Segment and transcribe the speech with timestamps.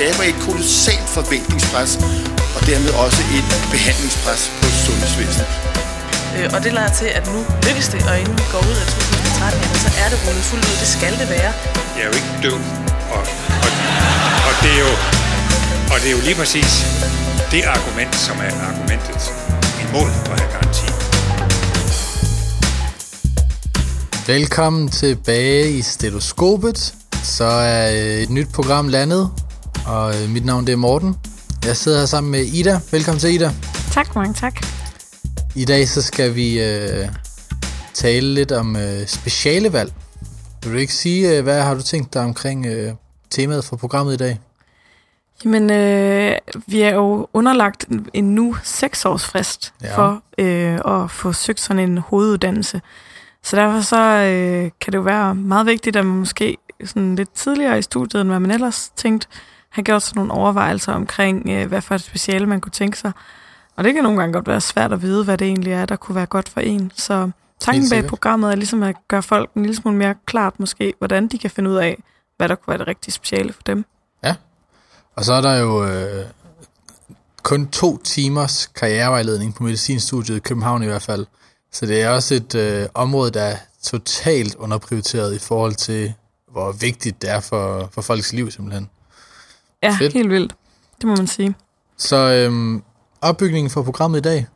[0.00, 1.92] skaber et kolossalt forventningspres,
[2.56, 5.48] og dermed også et behandlingspres på sundhedsvæsenet.
[6.36, 8.86] Øh, og det lader til, at nu lykkes det, og inden vi går ud af
[8.86, 10.76] 2013, så er det rullet fuldt ud.
[10.82, 11.52] Det skal det være.
[11.96, 12.60] Jeg er jo ikke død,
[13.16, 13.22] og,
[13.64, 13.70] og,
[14.48, 14.92] og, det er jo,
[15.92, 16.70] og det er jo lige præcis
[17.52, 19.20] det argument, som er argumentet
[19.84, 20.86] imod at have garanti.
[24.32, 26.78] Velkommen tilbage i Stetoskopet.
[27.36, 29.24] Så er øh, et nyt program landet,
[29.86, 31.16] og øh, mit navn det er Morten.
[31.64, 32.80] Jeg sidder her sammen med Ida.
[32.92, 33.50] Velkommen til Ida.
[33.92, 34.54] Tak, mange tak.
[35.56, 37.08] I dag så skal vi øh,
[37.94, 39.92] tale lidt om øh, specialevalg.
[40.62, 42.92] Vil du ikke sige, øh, hvad har du tænkt dig omkring øh,
[43.30, 44.40] temaet for programmet i dag?
[45.44, 46.32] Jamen, øh,
[46.66, 49.96] vi er jo underlagt en nu seks års frist ja.
[49.96, 52.80] for øh, at få søgt sådan en hoveduddannelse.
[53.42, 57.32] Så derfor så øh, kan det jo være meget vigtigt, at man måske sådan lidt
[57.34, 59.28] tidligere i studiet, end hvad man ellers tænkte,
[59.70, 63.12] har gjort sådan nogle overvejelser omkring, øh, hvad for et speciale man kunne tænke sig.
[63.76, 65.96] Og det kan nogle gange godt være svært at vide, hvad det egentlig er, der
[65.96, 66.92] kunne være godt for en.
[66.94, 70.94] Så tanken bag programmet er ligesom at gøre folk en lille smule mere klart måske,
[70.98, 72.02] hvordan de kan finde ud af,
[72.36, 73.84] hvad der kunne være det rigtige speciale for dem.
[74.24, 74.34] Ja,
[75.14, 76.24] og så er der jo øh,
[77.42, 81.26] kun to timers karrierevejledning på medicinstudiet i København i hvert fald.
[81.72, 86.14] Så det er også et øh, område, der er totalt underprioriteret i forhold til,
[86.52, 88.90] hvor vigtigt det er for, for folks liv simpelthen.
[89.82, 90.12] Ja, Fedt.
[90.12, 90.54] helt vildt.
[91.00, 91.54] Det må man sige.
[91.96, 92.82] Så øhm,
[93.20, 94.46] opbygningen for programmet i dag,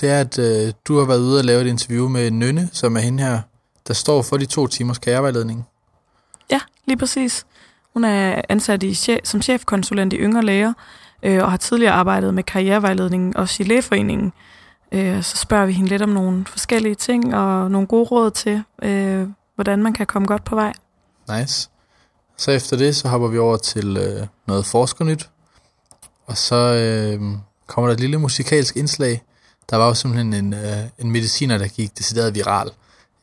[0.00, 2.96] det er, at øh, du har været ude og lave et interview med Nynne, som
[2.96, 3.40] er hende her,
[3.88, 5.66] der står for de to timers karrierevejledning.
[6.50, 7.46] Ja, lige præcis.
[7.94, 10.72] Hun er ansat i chef, som chefkonsulent i Yngre Læger,
[11.22, 14.32] øh, og har tidligere arbejdet med karrierevejledningen også i Lægeforeningen.
[14.92, 18.62] Øh, så spørger vi hende lidt om nogle forskellige ting, og nogle gode råd til,
[18.82, 20.72] øh, hvordan man kan komme godt på vej.
[21.38, 21.70] Nice.
[22.36, 25.30] Så efter det, så hopper vi over til øh, noget forskernyt.
[26.26, 27.20] Og så øh,
[27.66, 29.22] kommer der et lille musikalsk indslag.
[29.70, 32.70] Der var jo simpelthen en, øh, en mediciner, der gik decideret viral.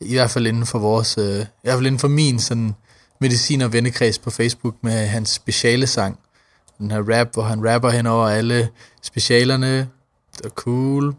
[0.00, 2.74] I hvert fald inden for vores, øh, i hvert fald inden for min sådan,
[3.20, 6.18] mediciner vennekreds på Facebook med hans speciale sang.
[6.78, 8.68] Den her rap, hvor han rapper hen over alle
[9.02, 9.78] specialerne.
[10.36, 11.14] Det er cool.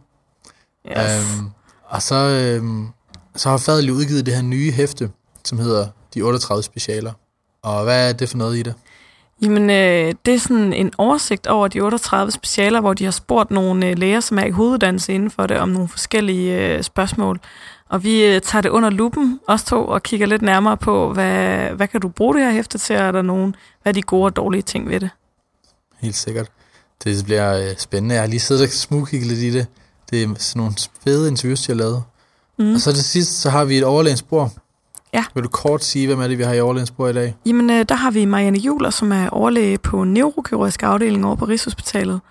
[0.88, 0.98] Yes.
[0.98, 1.50] Øhm,
[1.84, 2.88] og så, øhm,
[3.36, 5.12] så har Fadel udgivet det her nye hæfte,
[5.46, 7.14] som hedder De 38 Specialer.
[7.64, 8.74] Og hvad er det for noget i det?
[9.42, 13.52] Jamen, øh, det er sådan en oversigt over de 38 specialer, hvor de har spurgt
[13.52, 17.40] nogle øh, læger, som er i hoveduddannelse inden for det, om nogle forskellige øh, spørgsmål.
[17.90, 21.70] Og vi øh, tager det under lupen, os to, og kigger lidt nærmere på, hvad,
[21.70, 24.26] hvad kan du bruge det her hæfte til, er der nogen, hvad er de gode
[24.26, 25.10] og dårlige ting ved det?
[26.02, 26.48] Helt sikkert.
[27.04, 28.16] Det bliver øh, spændende.
[28.16, 29.68] Jeg har lige siddet og smugkigget lidt i det.
[30.10, 32.04] Det er sådan nogle fede interviews, de har lavet.
[32.60, 32.74] Mm.
[32.74, 34.52] Og så til sidst, så har vi et overlægensbord.
[35.14, 35.26] Ja.
[35.34, 37.36] Vil du kort sige, hvem er det, vi har i overlægensbord i dag?
[37.46, 41.46] Jamen, øh, der har vi Marianne Juler, som er overlæge på neurokirurgisk afdeling over på
[41.46, 42.22] Rigshospitalet.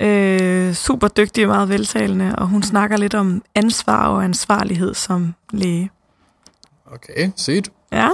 [0.00, 5.34] Øh, super dygtig og meget veltalende, og hun snakker lidt om ansvar og ansvarlighed som
[5.52, 5.90] læge.
[6.92, 7.70] Okay, sygt.
[7.92, 8.08] Ja.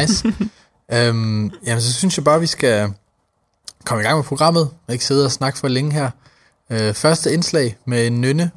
[0.00, 0.28] Nice.
[0.94, 2.92] øhm, jamen, så synes jeg bare, vi skal
[3.84, 6.10] komme i gang med programmet, og ikke sidde og snakke for længe her.
[6.70, 8.50] Øh, første indslag med en nynne.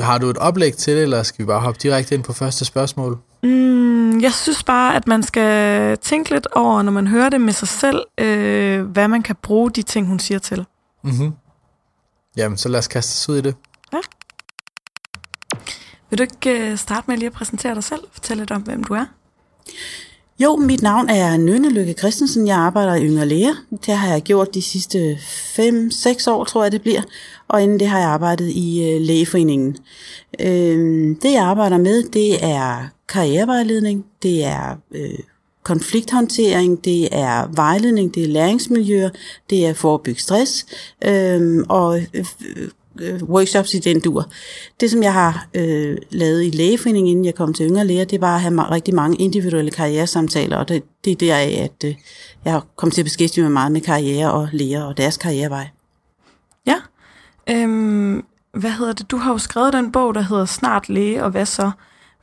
[0.00, 2.64] Har du et oplæg til det, eller skal vi bare hoppe direkte ind på første
[2.64, 3.18] spørgsmål?
[3.42, 7.52] Mm, jeg synes bare, at man skal tænke lidt over, når man hører det med
[7.52, 10.66] sig selv, øh, hvad man kan bruge de ting, hun siger til.
[11.04, 11.32] Mm-hmm.
[12.36, 13.54] Jamen, så lad os kaste os ud i det.
[13.92, 13.98] Ja.
[16.10, 18.00] Vil du ikke uh, starte med lige at præsentere dig selv?
[18.12, 19.06] Fortælle lidt om, hvem du er.
[20.38, 22.46] Jo, mit navn er Nønne Lykke Christensen.
[22.46, 23.54] Jeg arbejder i Yngre Læger.
[23.86, 27.02] Det har jeg gjort de sidste 5-6 år, tror jeg det bliver.
[27.48, 29.76] Og inden det har jeg arbejdet i øh, Lægeforeningen.
[30.40, 35.18] Øhm, det jeg arbejder med, det er karrierevejledning, det er øh,
[35.62, 39.10] konflikthåndtering, det er vejledning, det er læringsmiljøer,
[39.50, 40.66] det er forebygge stress,
[41.04, 42.00] øhm, øh, og
[43.00, 44.30] øh, workshops i den dur.
[44.80, 48.20] Det, som jeg har øh, lavet i lægeforeningen, inden jeg kom til yngre læger, det
[48.20, 51.94] var at have rigtig mange individuelle karrieresamtaler, og det, det er deraf, at øh,
[52.44, 55.68] jeg har kommet til at beskæftige mig meget med karriere og læger og deres karrierevej.
[56.66, 56.76] Ja.
[57.50, 59.10] Øhm, hvad hedder det?
[59.10, 61.70] Du har jo skrevet den bog, der hedder Snart læge, og hvad så?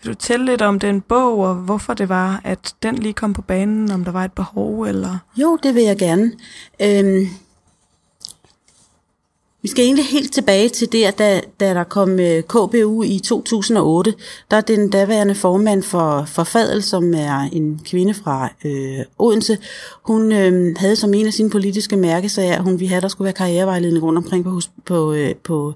[0.03, 3.33] Vil du tælle lidt om den bog, og hvorfor det var, at den lige kom
[3.33, 4.81] på banen, om der var et behov?
[4.83, 5.17] eller?
[5.37, 6.31] Jo, det vil jeg gerne.
[6.81, 7.27] Øhm,
[9.63, 14.13] vi skal egentlig helt tilbage til der, da, da der kom øh, KBU i 2008.
[14.51, 19.57] Der er den daværende formand for, for Fadel, som er en kvinde fra øh, Odense.
[20.03, 23.09] Hun øh, havde som en af sine politiske mærkesager, at hun ville have, at der
[23.09, 25.73] skulle være karrierevejledning rundt omkring på, på, øh, på,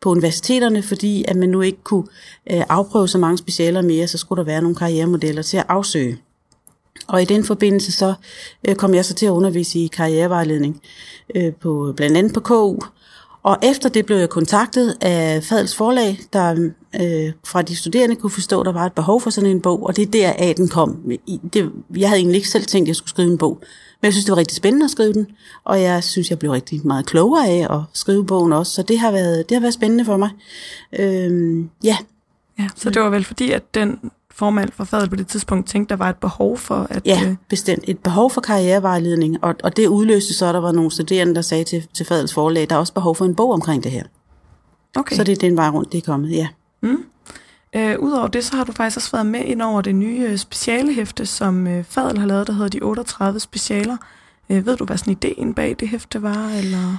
[0.00, 2.06] på universiteterne, fordi at man nu ikke kunne
[2.50, 6.18] øh, afprøve så mange specialer mere, så skulle der være nogle karrieremodeller til at afsøge.
[7.06, 8.14] Og i den forbindelse så
[8.68, 10.82] øh, kom jeg så til at undervise i karrierevejledning,
[11.34, 12.78] øh, på, blandt andet på KU.
[13.44, 16.70] Og efter det blev jeg kontaktet af Fadels forlag, der
[17.00, 19.86] øh, fra de studerende kunne forstå, at der var et behov for sådan en bog,
[19.86, 21.12] og det er der, at den kom.
[21.52, 23.58] Det, jeg havde egentlig ikke selv tænkt, at jeg skulle skrive en bog,
[24.00, 25.26] men jeg synes, det var rigtig spændende at skrive den,
[25.64, 28.98] og jeg synes, jeg blev rigtig meget klogere af at skrive bogen også, så det
[28.98, 30.30] har været, det har været spændende for mig.
[30.98, 31.96] Øh, ja.
[32.58, 32.68] ja.
[32.76, 33.98] Så det var vel fordi, at den
[34.34, 37.06] formand for fadet på det tidspunkt tænkte, der var et behov for at...
[37.06, 37.36] Ja, øh...
[37.48, 37.84] bestemt.
[37.88, 41.42] Et behov for karrierevejledning, og, og det udløste så, at der var nogle studerende, der
[41.42, 44.04] sagde til, til fadets forlag, der er også behov for en bog omkring det her.
[44.96, 45.16] Okay.
[45.16, 46.48] Så det er den vej rundt, det er kommet, ja.
[46.82, 47.04] Mm.
[47.76, 50.36] Øh, Udover det, så har du faktisk også været med ind over det nye øh,
[50.38, 53.96] specialehæfte, som øh, Fadel har lavet, der hedder De 38 Specialer.
[54.50, 56.98] Øh, ved du, hvad sådan ideen bag det hæfte var, eller...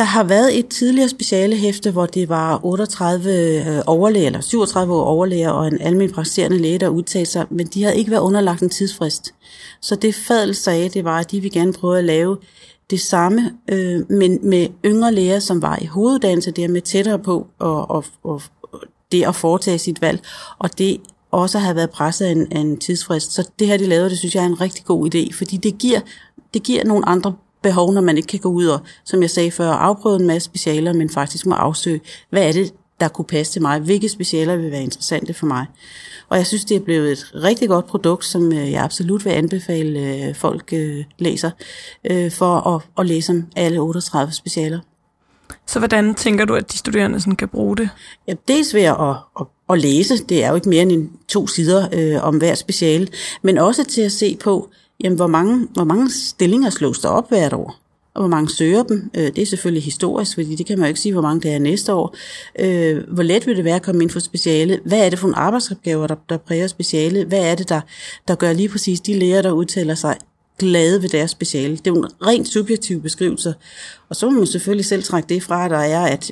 [0.00, 5.50] Der har været et tidligere specialehæfte, hvor det var 38 øh, overlæger, eller 37 overlæger
[5.50, 8.68] og en almindelig praktiserende læge, der udtalte sig, men de havde ikke været underlagt en
[8.68, 9.34] tidsfrist.
[9.80, 12.38] Så det Fadel sagde, det var, at de ville gerne prøve at lave
[12.90, 17.46] det samme, øh, men med yngre læger, som var i hoveduddannelse, det med tættere på
[17.58, 18.42] og, og, og
[19.12, 20.20] det at foretage sit valg,
[20.58, 21.00] og det
[21.30, 23.32] også har været presset af en, af en tidsfrist.
[23.32, 25.78] Så det her, de lavede, det synes jeg er en rigtig god idé, fordi det
[25.78, 26.00] giver,
[26.54, 29.50] det giver nogle andre behov, når man ikke kan gå ud og, som jeg sagde
[29.50, 33.52] før, afprøve en masse specialer, men faktisk må afsøge, hvad er det, der kunne passe
[33.52, 33.80] til mig?
[33.80, 35.66] Hvilke specialer vil være interessante for mig?
[36.28, 39.30] Og jeg synes, det er blevet et rigtig godt produkt, som øh, jeg absolut vil
[39.30, 41.50] anbefale øh, folk øh, læser,
[42.30, 44.78] for at, at læse om alle 38 specialer.
[45.66, 47.88] Så hvordan tænker du, at de studerende sådan kan bruge det?
[48.28, 51.88] Ja, dels ved at, at, at læse, det er jo ikke mere end to sider
[51.92, 53.08] øh, om hver speciale,
[53.42, 54.70] men også til at se på,
[55.04, 57.80] jamen, hvor, mange, hvor mange stillinger slås der op hvert år,
[58.14, 59.10] og hvor mange søger dem.
[59.14, 61.54] Øh, det er selvfølgelig historisk, fordi det kan man jo ikke sige, hvor mange det
[61.54, 62.16] er næste år.
[62.58, 64.80] Øh, hvor let vil det være at komme ind for speciale?
[64.84, 67.24] Hvad er det for nogle arbejdsopgaver, der, der præger speciale?
[67.24, 67.80] Hvad er det, der,
[68.28, 70.16] der gør lige præcis de læger, der udtaler sig
[70.60, 71.76] glade ved deres speciale.
[71.76, 73.54] Det er jo en rent subjektiv beskrivelse.
[74.08, 76.30] Og så må man selvfølgelig selv trække det fra, der er, at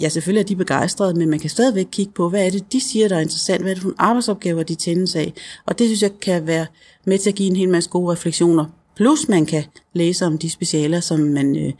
[0.00, 2.80] ja, selvfølgelig er de begejstrede, men man kan stadigvæk kigge på, hvad er det, de
[2.80, 5.32] siger, der er interessant, hvad er det for arbejdsopgaver, de tændes af.
[5.66, 6.66] Og det synes jeg kan være
[7.06, 8.64] med til at give en hel masse gode refleksioner.
[8.96, 11.72] Plus man kan læse om de specialer, som man, øh,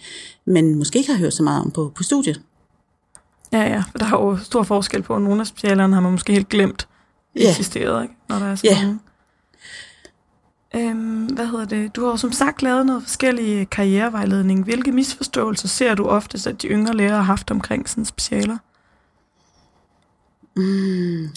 [0.45, 2.41] man måske ikke har hørt så meget om på, på studiet.
[3.53, 6.13] Ja, ja, for der er jo stor forskel på, at nogle af specialerne har man
[6.13, 6.89] måske helt glemt
[7.37, 7.49] ja.
[7.49, 8.15] eksisteret, ikke?
[8.29, 8.95] når der er sådan ja.
[10.75, 11.97] Øhm, hvad hedder det?
[11.97, 14.65] Du har jo som sagt lavet noget forskellige karrierevejledning.
[14.65, 18.57] Hvilke misforståelser ser du oftest, at de yngre lærere har haft omkring sådan specialer?
[20.57, 21.29] Mm,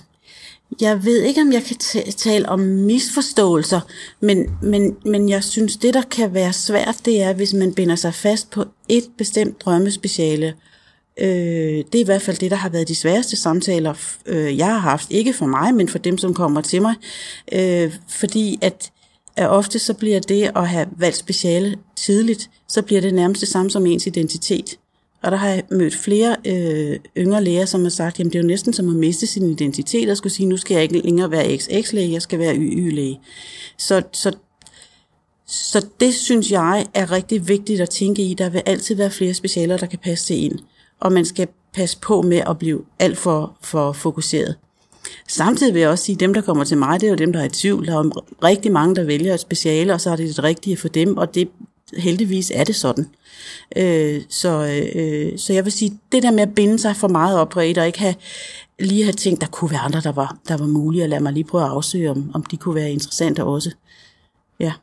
[0.81, 1.77] jeg ved ikke, om jeg kan
[2.11, 3.79] tale om misforståelser,
[4.19, 7.95] men, men, men jeg synes, det der kan være svært, det er, hvis man binder
[7.95, 10.53] sig fast på et bestemt drømmespeciale.
[11.19, 13.93] Øh, det er i hvert fald det, der har været de sværeste samtaler,
[14.25, 15.11] øh, jeg har haft.
[15.11, 16.95] Ikke for mig, men for dem, som kommer til mig.
[17.51, 18.91] Øh, fordi at
[19.37, 23.49] at ofte så bliver det at have valgt speciale tidligt, så bliver det nærmest det
[23.49, 24.77] samme som ens identitet.
[25.27, 28.44] Og der har jeg mødt flere øh, yngre læger, som har sagt, jamen det er
[28.44, 31.31] jo næsten som at miste sin identitet, og skulle sige, nu skal jeg ikke længere
[31.31, 33.19] være XX-læge, jeg skal være YY-læge.
[33.77, 34.31] Så, så,
[35.47, 38.33] så det synes jeg er rigtig vigtigt at tænke i.
[38.33, 40.59] Der vil altid være flere specialer, der kan passe til en.
[41.00, 44.56] Og man skal passe på med at blive alt for, for fokuseret.
[45.27, 47.33] Samtidig vil jeg også sige, at dem, der kommer til mig, det er jo dem,
[47.33, 47.87] der er i tvivl.
[47.87, 48.11] Der er jo
[48.44, 51.35] rigtig mange, der vælger et speciale, og så er det det rigtige for dem, og
[51.35, 51.49] det
[51.97, 53.09] heldigvis er det sådan.
[53.75, 57.39] Øh, så, øh, så jeg vil sige, det der med at binde sig for meget
[57.39, 58.15] op på et, og ikke have,
[58.79, 61.33] lige have tænkt, der kunne være andre, der var, der var mulige, at lade mig
[61.33, 63.71] lige prøve at afsøge, om, om de kunne være interessante også.
[64.59, 64.73] Ja.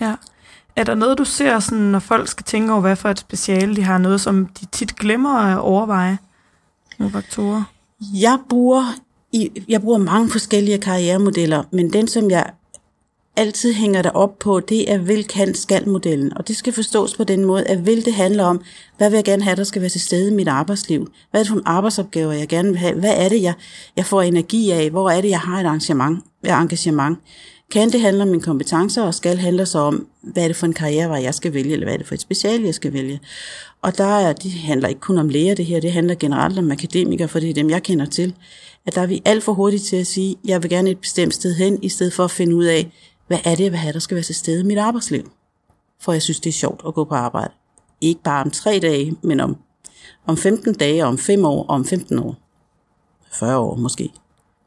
[0.00, 0.14] Ja.
[0.76, 3.76] Er der noget, du ser, sådan, når folk skal tænke over, hvad for et speciale
[3.76, 6.18] de har, noget, som de tit glemmer at overveje?
[6.98, 7.64] Nogle faktorer?
[8.14, 8.94] Jeg bruger
[9.32, 12.50] i, jeg bruger mange forskellige karrieremodeller, men den, som jeg
[13.38, 16.36] altid hænger der op på, det er vil kan skal modellen.
[16.36, 18.60] Og det skal forstås på den måde, at vil det handler om,
[18.96, 21.10] hvad vil jeg gerne have, der skal være til stede i mit arbejdsliv?
[21.30, 22.94] Hvad er det for nogle arbejdsopgaver, jeg gerne vil have?
[22.94, 23.54] Hvad er det, jeg,
[23.96, 24.90] jeg får energi af?
[24.90, 26.18] Hvor er det, jeg har et engagement?
[26.44, 27.18] Et engagement?
[27.72, 30.66] Kan det handle om mine kompetencer, og skal handle så om, hvad er det for
[30.66, 33.20] en karrierevej, jeg skal vælge, eller hvad er det for et speciale, jeg skal vælge?
[33.82, 36.70] Og der er, det handler ikke kun om læger, det her, det handler generelt om
[36.70, 38.34] akademikere, for det er dem, jeg kender til
[38.88, 41.34] at der er vi alt for hurtigt til at sige, jeg vil gerne et bestemt
[41.34, 42.92] sted hen, i stedet for at finde ud af,
[43.28, 45.30] hvad er det, jeg vil have, der skal være til stede i mit arbejdsliv.
[46.00, 47.52] For jeg synes, det er sjovt at gå på arbejde.
[48.00, 49.56] Ikke bare om tre dage, men om,
[50.26, 52.36] om 15 dage, om 5 år, om 15 år.
[53.32, 54.10] 40 år måske.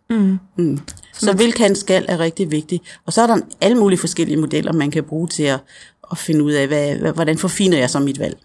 [0.09, 0.39] Mm.
[0.55, 0.79] Mm.
[1.13, 2.99] Så vil kan skal er rigtig vigtigt.
[3.05, 5.59] Og så er der alle mulige forskellige modeller, man kan bruge til at,
[6.11, 8.37] at finde ud af, hvad, hvordan forfiner jeg så mit valg.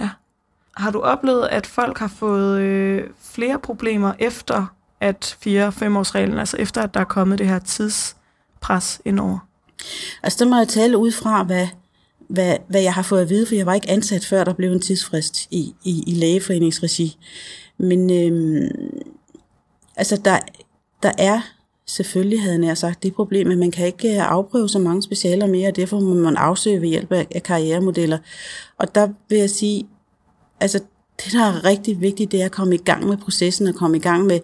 [0.00, 0.10] Ja.
[0.76, 4.66] Har du oplevet, at folk har fået øh, flere problemer efter
[5.00, 5.48] at 4-5
[5.98, 7.58] års reglen, altså efter at der er kommet det her
[8.62, 9.38] pres indover?
[10.22, 11.66] Altså, der må jeg tale ud fra, hvad,
[12.28, 14.72] hvad, hvad jeg har fået at vide, for jeg var ikke ansat før, der blev
[14.72, 17.16] en tidsfrist i, i, i lægeforeningsregi.
[17.78, 19.02] Men øhm,
[19.96, 20.38] altså, der,
[21.02, 21.40] der er
[21.86, 25.46] selvfølgelig, havde jeg sagt, det problem, at man kan ikke øh, afprøve så mange specialer
[25.46, 28.18] mere, og derfor må man afsøge ved hjælp af karrieremodeller.
[28.78, 29.86] Og der vil jeg sige,
[30.60, 30.78] altså
[31.24, 33.96] det, der er rigtig vigtigt, det er at komme i gang med processen, og komme
[33.96, 34.40] i gang med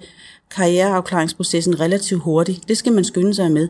[0.50, 2.68] karriereafklaringsprocessen relativt hurtigt.
[2.68, 3.68] Det skal man skynde sig med.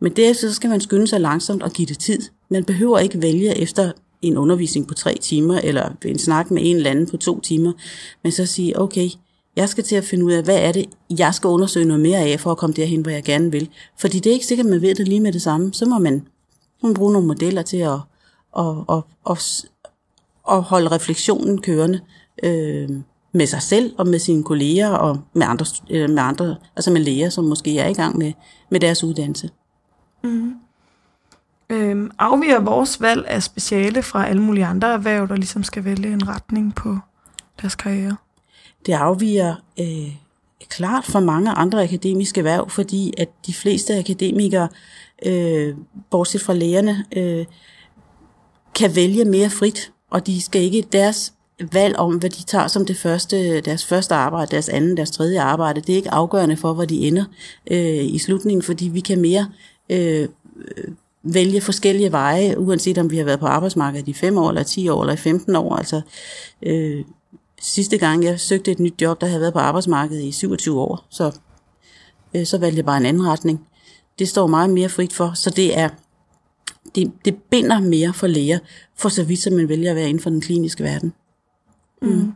[0.00, 2.18] Men derefter så skal man skynde sig langsomt og give det tid.
[2.50, 6.76] Man behøver ikke vælge efter en undervisning på tre timer, eller en snak med en
[6.76, 7.72] eller anden på to timer,
[8.22, 9.10] men så sige, okay,
[9.56, 10.86] jeg skal til at finde ud af, hvad er det,
[11.18, 13.68] jeg skal undersøge noget mere af, for at komme derhen, hvor jeg gerne vil.
[13.98, 15.72] Fordi det er ikke sikkert, at man ved det lige med det samme.
[15.72, 16.14] Så må man,
[16.82, 17.98] må man bruge nogle modeller til at,
[18.58, 19.64] at, at, at,
[20.50, 22.00] at holde refleksionen kørende
[22.42, 22.88] øh,
[23.32, 27.00] med sig selv og med sine kolleger og med andre, øh, med andre altså med
[27.00, 28.32] læger, som måske er i gang med,
[28.70, 29.50] med deres uddannelse.
[30.24, 30.54] Mm.
[31.70, 36.12] Øhm, afviger vores valg af speciale fra alle mulige andre erhverv, der ligesom skal vælge
[36.12, 36.98] en retning på
[37.62, 38.16] deres karriere?
[38.86, 40.16] Det afviger øh,
[40.68, 44.68] klart fra mange andre akademiske erhverv, fordi at de fleste akademikere,
[45.26, 45.74] øh,
[46.10, 47.46] bortset fra lægerne, øh,
[48.74, 51.32] kan vælge mere frit, og de skal ikke deres
[51.72, 55.40] valg om, hvad de tager som det første, deres første arbejde, deres anden, deres tredje
[55.40, 55.80] arbejde.
[55.80, 57.24] Det er ikke afgørende for, hvor de ender
[57.70, 59.46] øh, i slutningen, fordi vi kan mere
[59.90, 64.48] Øh, øh, vælge forskellige veje, uanset om vi har været på arbejdsmarkedet i 5 år,
[64.48, 65.76] eller 10 år, eller i 15 år.
[65.76, 66.00] Altså,
[66.62, 67.04] øh,
[67.60, 71.06] sidste gang jeg søgte et nyt job, der havde været på arbejdsmarkedet i 27 år,
[71.10, 71.32] så,
[72.34, 73.66] øh, så valgte jeg bare en anden retning.
[74.18, 75.88] Det står meget mere frit for, så det er
[76.94, 78.58] det, det binder mere for læger,
[78.96, 81.12] for så vidt som man vælger at være inden for den kliniske verden.
[82.02, 82.32] Mm.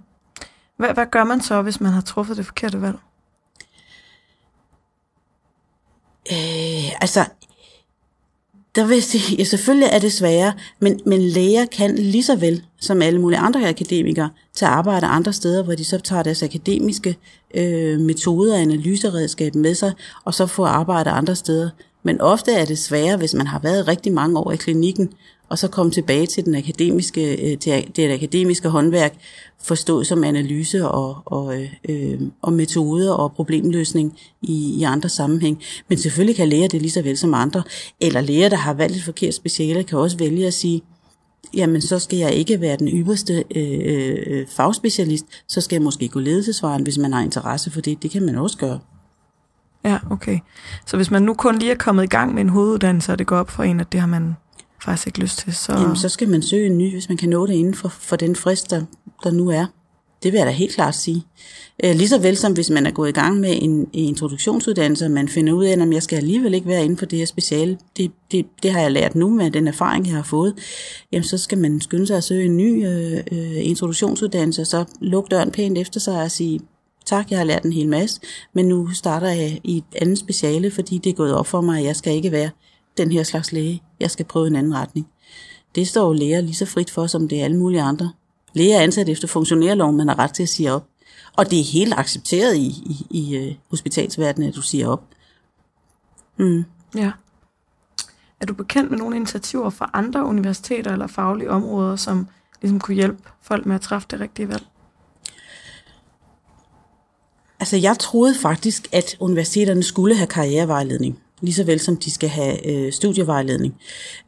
[0.77, 2.99] Hvad, hvad gør man så, hvis man har truffet det forkerte valg?
[6.33, 7.25] Øh, altså,
[8.75, 12.37] der vil jeg sige, ja, selvfølgelig er det sværere, men, men læger kan lige så
[12.37, 16.43] vel som alle mulige andre akademikere tage arbejde andre steder, hvor de så tager deres
[16.43, 17.17] akademiske
[17.55, 19.93] øh, metoder og analyseredskab med sig,
[20.25, 21.71] og så får arbejde andre steder.
[22.03, 25.13] Men ofte er det sværere, hvis man har været rigtig mange år i klinikken,
[25.49, 29.15] og så komme tilbage til, den akademiske, øh, til det akademiske håndværk,
[29.63, 35.63] forstået som analyse og, og, øh, øh, og metoder og problemløsning i, i andre sammenhæng.
[35.89, 37.63] Men selvfølgelig kan læger det lige så vel som andre.
[38.01, 40.83] Eller læger, der har valgt et forkert speciale, kan også vælge at sige,
[41.55, 46.09] jamen så skal jeg ikke være den ypperste øh, øh, fagspecialist, så skal jeg måske
[46.09, 48.03] gå ledelsesvejen, hvis man har interesse for det.
[48.03, 48.79] Det kan man også gøre.
[49.85, 50.39] Ja, okay.
[50.87, 53.27] Så hvis man nu kun lige er kommet i gang med en hoveduddannelse, og det
[53.27, 54.37] går op for en, at det har man
[54.83, 55.73] faktisk ikke lyst til, så...
[55.73, 58.17] Jamen, så skal man søge en ny, hvis man kan nå det inden for, for
[58.17, 58.83] den frist, der,
[59.25, 59.67] der nu er.
[60.23, 61.25] Det vil jeg da helt klart sige.
[61.85, 65.05] Øh, lige så vel som hvis man er gået i gang med en, en introduktionsuddannelse,
[65.05, 67.27] og man finder ud af, at jeg skal alligevel ikke være inden for det her
[67.27, 67.79] speciale.
[67.97, 70.55] Det, det, det har jeg lært nu med den erfaring, jeg har fået.
[71.13, 74.85] Jamen, så skal man skynde sig at søge en ny øh, øh, introduktionsuddannelse, og så
[75.01, 76.61] lukke døren pænt efter sig og sige,
[77.07, 78.21] tak, jeg har lært en hel masse,
[78.55, 81.79] men nu starter jeg i et andet speciale, fordi det er gået op for mig,
[81.79, 82.51] at jeg skal ikke være
[82.97, 83.83] den her slags læge.
[84.01, 85.09] Jeg skal prøve en anden retning.
[85.75, 88.13] Det står jo læger lige så frit for, som det er alle mulige andre.
[88.53, 90.87] Læger er ansat efter funktionærloven, man har ret til at sige op.
[91.37, 95.05] Og det er helt accepteret i, i, i uh, hospitalsverdenen, at du siger op.
[96.37, 96.65] Mm.
[96.95, 97.13] Ja.
[98.41, 102.29] Er du bekendt med nogle initiativer fra andre universiteter eller faglige områder, som
[102.63, 104.67] ligesom kunne hjælpe folk med at træffe det rigtige valg?
[107.61, 112.29] Altså, jeg troede faktisk, at universiteterne skulle have karrierevejledning lige så vel som de skal
[112.29, 113.75] have øh, studievejledning.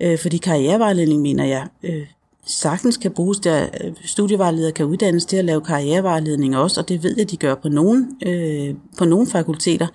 [0.00, 2.07] Øh, fordi karrierevejledning, mener jeg, øh,
[2.47, 3.69] sagtens kan bruges der.
[3.85, 7.55] Øh, studievejledere kan uddannes til at lave karrierevejledning også, og det ved jeg, de gør
[7.55, 9.87] på nogle, øh, på nogle fakulteter.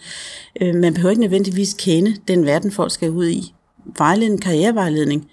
[0.61, 3.53] Øh, man behøver ikke nødvendigvis kende den verden, folk skal ud i.
[3.97, 5.27] Vejledning, karrierevejledning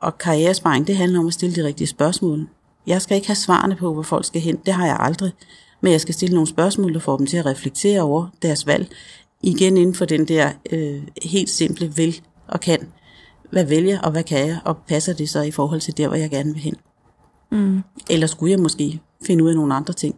[0.00, 2.48] og karrieresparing, det handler om at stille de rigtige spørgsmål.
[2.86, 4.56] Jeg skal ikke have svarene på, hvor folk skal hen.
[4.66, 5.32] Det har jeg aldrig.
[5.80, 8.88] Men jeg skal stille nogle spørgsmål, der får dem til at reflektere over deres valg,
[9.44, 12.88] igen inden for den der øh, helt simple vil og kan.
[13.50, 16.16] Hvad vælger og hvad kan jeg, og passer det så i forhold til der, hvor
[16.16, 16.74] jeg gerne vil hen?
[17.52, 17.82] Mm.
[18.10, 20.14] Eller skulle jeg måske finde ud af nogle andre ting?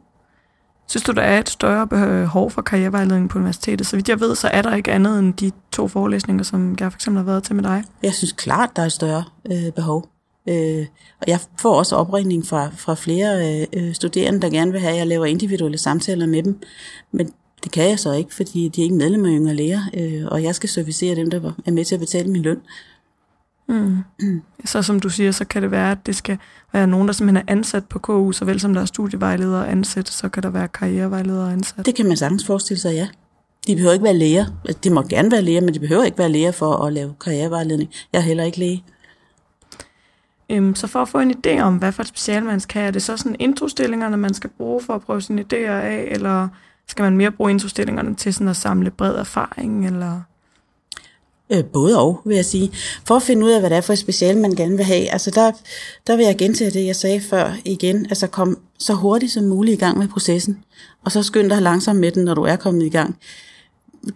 [0.88, 3.86] Synes du, der er et større behov for karrierevejledning på universitetet?
[3.86, 6.92] Så vidt jeg ved, så er der ikke andet end de to forelæsninger, som jeg
[6.92, 7.84] for eksempel har været til med dig.
[8.02, 10.08] Jeg synes klart, der er et større øh, behov.
[10.48, 10.86] Øh,
[11.20, 14.98] og jeg får også opringning fra, fra flere øh, studerende, der gerne vil have, at
[14.98, 16.60] jeg laver individuelle samtaler med dem.
[17.12, 17.32] Men
[17.64, 20.42] det kan jeg så ikke, fordi de er ikke medlemmer af Yngre Læger, øh, og
[20.42, 22.60] jeg skal servicere dem, der er med til at betale min løn.
[23.68, 23.98] Mm.
[24.64, 26.38] Så som du siger, så kan det være, at det skal
[26.72, 30.28] være nogen, der simpelthen er ansat på KU, såvel som der er studievejledere ansat, så
[30.28, 31.86] kan der være karrierevejledere ansat.
[31.86, 33.08] Det kan man sagtens forestille sig, ja.
[33.66, 34.46] De behøver ikke være læger.
[34.64, 37.14] Altså, de må gerne være læger, men de behøver ikke være læger for at lave
[37.20, 37.90] karrierevejledning.
[38.12, 38.84] Jeg er heller ikke læge.
[40.50, 42.88] Øhm, så for at få en idé om, hvad for et speciale man skal have,
[42.88, 46.48] er det så sådan introstillingerne, man skal bruge for at prøve sine idéer af, eller
[46.88, 50.20] skal man mere bruge introstillingerne til sådan at samle bred erfaring, eller...
[51.50, 52.72] Øh, både og, vil jeg sige.
[53.06, 55.12] For at finde ud af, hvad det er for et speciale, man gerne vil have,
[55.12, 55.52] altså der,
[56.06, 58.06] der vil jeg gentage det, jeg sagde før igen.
[58.06, 60.64] Altså kom så hurtigt som muligt i gang med processen,
[61.04, 63.16] og så skynd dig langsomt med den, når du er kommet i gang.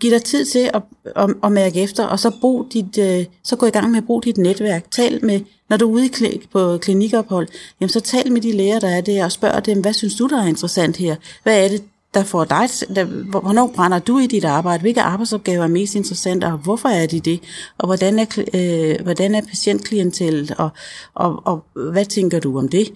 [0.00, 0.82] Giv dig tid til at,
[1.16, 4.06] at, at mærke efter, og så, brug dit, øh, så gå i gang med at
[4.06, 4.90] bruge dit netværk.
[4.90, 6.10] Tal med, når du er ude
[6.52, 7.48] på klinikophold,
[7.80, 10.26] jamen så tal med de læger, der er der, og spørg dem, hvad synes du,
[10.26, 11.16] der er interessant her?
[11.42, 11.82] Hvad er det,
[12.14, 16.44] der får dig, der, hvornår brænder du i dit arbejde, hvilke arbejdsopgaver er mest interessante,
[16.44, 17.40] og hvorfor er de det,
[17.78, 20.70] og hvordan er, øh, hvordan er patientklientellet, og,
[21.14, 22.92] og, og hvad tænker du om det?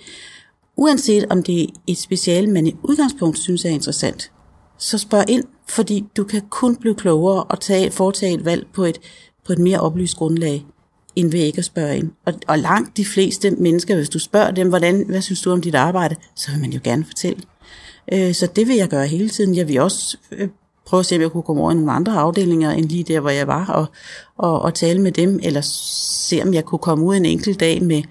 [0.76, 4.33] Uanset om det er et speciale, man i udgangspunkt synes er interessant,
[4.78, 8.85] så spørg ind, fordi du kan kun blive klogere og tage, foretage et valg på
[8.85, 8.99] et,
[9.47, 10.66] på et mere oplyst grundlag,
[11.16, 12.11] end ved ikke at spørge ind.
[12.26, 15.61] Og, og langt de fleste mennesker, hvis du spørger dem, hvordan, hvad synes du om
[15.61, 17.42] dit arbejde, så vil man jo gerne fortælle.
[18.13, 19.57] Øh, så det vil jeg gøre hele tiden.
[19.57, 20.49] Jeg vil også øh,
[20.87, 23.21] prøve at se, om jeg kunne komme over i nogle andre afdelinger, end lige der,
[23.21, 23.87] hvor jeg var, og,
[24.37, 27.83] og, og tale med dem, eller se, om jeg kunne komme ud en enkelt dag
[27.83, 28.03] med,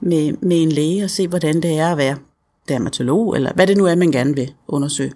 [0.00, 2.16] med, med en læge, og se, hvordan det er at være
[2.68, 5.12] dermatolog, eller hvad det nu er, man gerne vil undersøge.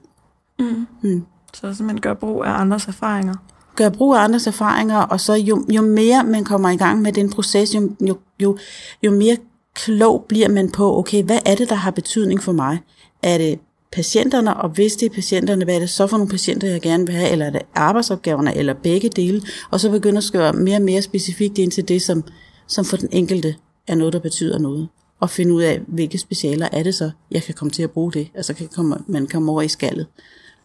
[0.59, 0.87] Mm.
[1.03, 1.25] Mm.
[1.55, 3.35] Så simpelthen gør brug af andres erfaringer.
[3.77, 7.13] Gør brug af andres erfaringer, og så jo, jo mere man kommer i gang med
[7.13, 8.59] den proces, jo, jo, jo,
[9.03, 9.37] jo mere
[9.75, 12.79] klog bliver man på, okay, hvad er det, der har betydning for mig?
[13.23, 13.59] Er det
[13.93, 17.07] patienterne, og hvis det er patienterne, hvad er det så for nogle patienter, jeg gerne
[17.07, 20.77] vil have, eller er det arbejdsopgaverne, eller begge dele, og så begynder at skrive mere
[20.77, 22.25] og mere specifikt ind til det, som,
[22.67, 23.55] som for den enkelte
[23.87, 24.89] er noget, der betyder noget.
[25.21, 28.13] Og finde ud af, hvilke specialer er det så, jeg kan komme til at bruge
[28.13, 28.31] det.
[28.35, 30.07] Altså kan komme, man komme over i skallet.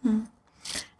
[0.04, 0.22] Mm.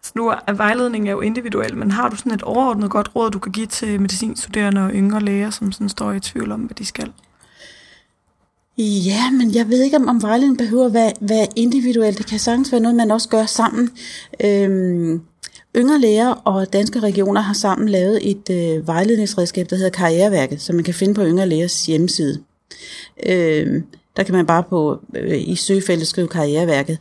[0.04, 3.32] Så nu er vejledning er jo individuel, men har du sådan et overordnet godt råd,
[3.32, 6.76] du kan give til medicinstuderende og yngre læger, som sådan står i tvivl om, hvad
[6.76, 7.12] de skal?
[8.78, 12.18] Ja, men jeg ved ikke, om, om vejledning behøver at være, være individuelt.
[12.18, 13.90] Det kan sagtens være noget, man også gør sammen.
[14.44, 15.22] Øhm,
[15.76, 20.76] Yngre læger og danske regioner har sammen lavet et øh, vejledningsredskab, der hedder Karriereværket, som
[20.76, 22.42] man kan finde på Yngre Lægers hjemmeside.
[23.26, 23.84] Øhm,
[24.18, 26.98] der kan man bare på øh, i søgefeltet skrive Karriereværket.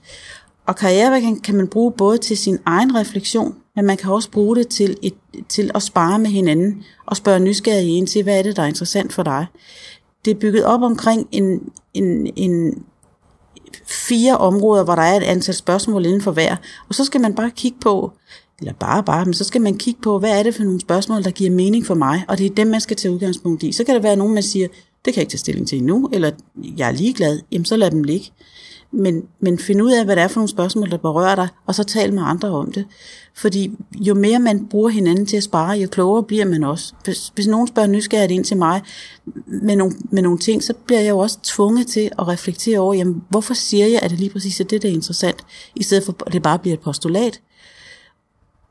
[0.66, 4.56] Og karriereværket kan man bruge både til sin egen refleksion, men man kan også bruge
[4.56, 5.14] det til, et,
[5.48, 8.66] til at spare med hinanden og spørge nysgerrige ind til, hvad er det, der er
[8.66, 9.46] interessant for dig
[10.24, 11.60] det er bygget op omkring en,
[11.94, 12.84] en, en
[13.86, 16.56] fire områder, hvor der er et antal spørgsmål inden for hver.
[16.88, 18.12] Og så skal man bare kigge på,
[18.58, 21.24] eller bare bare, men så skal man kigge på, hvad er det for nogle spørgsmål,
[21.24, 23.72] der giver mening for mig, og det er dem, man skal tage udgangspunkt i.
[23.72, 24.68] Så kan der være nogen, man siger,
[25.04, 26.30] det kan jeg ikke tage stilling til endnu, eller
[26.76, 28.30] jeg er ligeglad, jamen så lad dem ligge
[28.94, 31.74] men, men find ud af, hvad det er for nogle spørgsmål, der berører dig, og
[31.74, 32.86] så tal med andre om det.
[33.34, 36.94] Fordi jo mere man bruger hinanden til at spare, jo klogere bliver man også.
[37.04, 38.82] Hvis, hvis nogen spørger nysgerrigt ind til mig
[39.46, 42.94] med nogle, med nogle ting, så bliver jeg jo også tvunget til at reflektere over,
[42.94, 45.36] jamen, hvorfor siger jeg, at det lige præcis er det, der er interessant,
[45.76, 47.40] i stedet for at det bare bliver et postulat.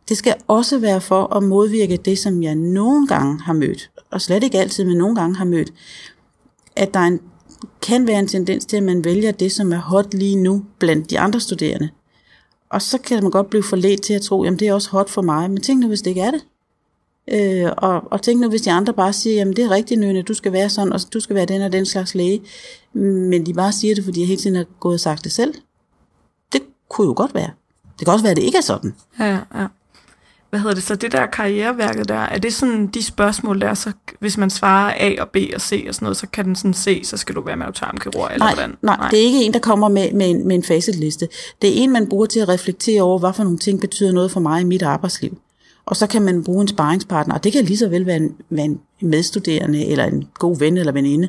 [0.09, 4.21] Det skal også være for at modvirke det, som jeg nogle gange har mødt, og
[4.21, 5.73] slet ikke altid, men nogle gange har mødt,
[6.75, 7.19] at der er en
[7.82, 11.10] kan være en tendens til, at man vælger det, som er hot lige nu blandt
[11.10, 11.89] de andre studerende.
[12.69, 15.10] Og så kan man godt blive forledt til at tro, jamen det er også hot
[15.10, 16.45] for mig, men tænk nu, hvis det ikke er det.
[17.28, 20.21] Øh, og, og tænk nu, hvis de andre bare siger, jamen det er rigtigt, Nøne,
[20.21, 22.41] du skal være sådan, og du skal være den og den slags læge.
[22.93, 25.54] Men de bare siger det, fordi jeg hele tiden har gået og sagt det selv.
[26.54, 27.49] Det kunne jo godt være.
[27.99, 28.95] Det kan også være, at det ikke er sådan.
[29.19, 29.67] Ja, ja
[30.53, 33.91] hvad hedder det så, det der karriereværket der, er det sådan de spørgsmål der, så
[34.19, 36.73] hvis man svarer A og B og C og sådan noget, så kan den sådan
[36.73, 38.75] se, så skal du være mavetarmkirurg eller nej, hvordan?
[38.81, 41.27] Nej, nej, det er ikke en, der kommer med, med, en, med en facitliste.
[41.61, 44.31] Det er en, man bruger til at reflektere over, hvad for nogle ting betyder noget
[44.31, 45.37] for mig i mit arbejdsliv.
[45.85, 48.35] Og så kan man bruge en sparringspartner, og det kan lige så vel være en,
[48.49, 51.27] være en medstuderende, eller en god ven eller veninde,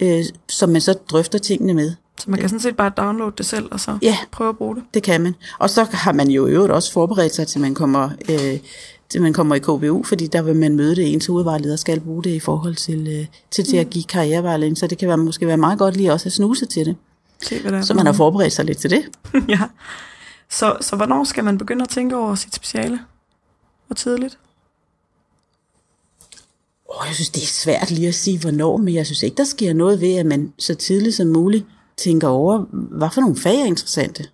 [0.00, 1.92] øh, som man så drøfter tingene med.
[2.20, 4.76] Så man kan sådan set bare downloade det selv, og så ja, prøve at bruge
[4.76, 4.84] det?
[4.94, 5.34] det kan man.
[5.58, 8.58] Og så har man jo i øvrigt også forberedt sig, til man kommer, øh,
[9.08, 12.24] til man kommer i KBU, fordi der vil man møde det, ens hovedvejleder skal bruge
[12.24, 13.90] det i forhold til, øh, til, til at mm.
[13.90, 14.78] give karrierevejledning.
[14.78, 16.96] Så det kan være, måske være meget godt lige også at snuse til det.
[17.42, 19.04] Se, hvad der er så man har forberedt sig lidt til det.
[19.48, 19.60] ja.
[20.50, 23.00] Så, så hvornår skal man begynde at tænke over sit speciale?
[23.86, 24.38] Hvor tidligt?
[26.88, 29.44] Oh, jeg synes, det er svært lige at sige, hvornår, men jeg synes ikke, der
[29.44, 31.64] sker noget ved, at man så tidligt som muligt
[31.98, 34.24] tænker over, hvad for nogle fag er interessante.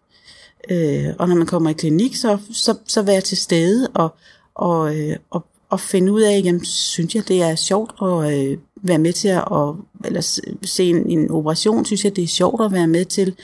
[0.70, 4.14] Øh, og når man kommer i klinik, så, så, så være til stede og,
[4.54, 8.58] og, øh, og, og finde ud af, jamen, synes jeg, det er sjovt at øh,
[8.76, 12.64] være med til at, og, eller se en, en operation, synes jeg, det er sjovt
[12.64, 13.34] at være med til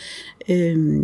[0.48, 0.98] øh,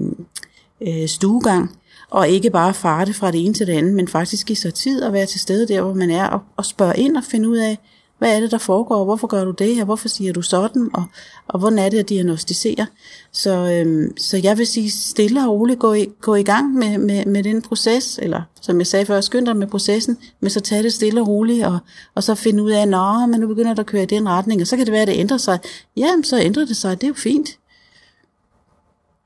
[0.81, 1.77] øh, stuegang.
[2.11, 5.03] og ikke bare farte fra det ene til det andet, men faktisk give sig tid
[5.03, 7.57] at være til stede der, hvor man er, og, og spørge ind og finde ud
[7.57, 7.79] af,
[8.25, 9.05] hvad er det, der foregår?
[9.05, 9.85] Hvorfor gør du det her?
[9.85, 10.91] Hvorfor siger du sådan?
[10.95, 11.05] Og,
[11.49, 12.87] og hvordan er det at diagnostisere?
[13.33, 16.99] Så, øhm, så jeg vil sige stille og roligt gå i, gå i gang med,
[16.99, 20.61] med, med den proces, eller som jeg sagde før, skynd dig med processen, men så
[20.61, 21.79] tag det stille og roligt, og,
[22.15, 24.61] og så finde ud af, nå, men nu begynder der at køre i den retning,
[24.61, 25.59] og så kan det være, at det ændrer sig.
[25.97, 27.49] Jamen, så ændrer det sig, det er jo fint.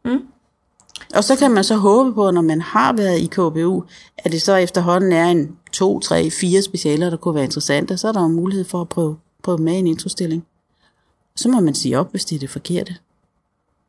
[0.05, 0.23] Mm.
[1.14, 3.85] Og så kan man så håbe på, når man har været i KBU,
[4.18, 8.09] at det så efterhånden er en to, tre, fire specialer, der kunne være interessante, så
[8.09, 10.47] er der jo mulighed for at prøve, prøve med en introstilling.
[11.37, 12.97] Så må man sige op, hvis det er det forkerte.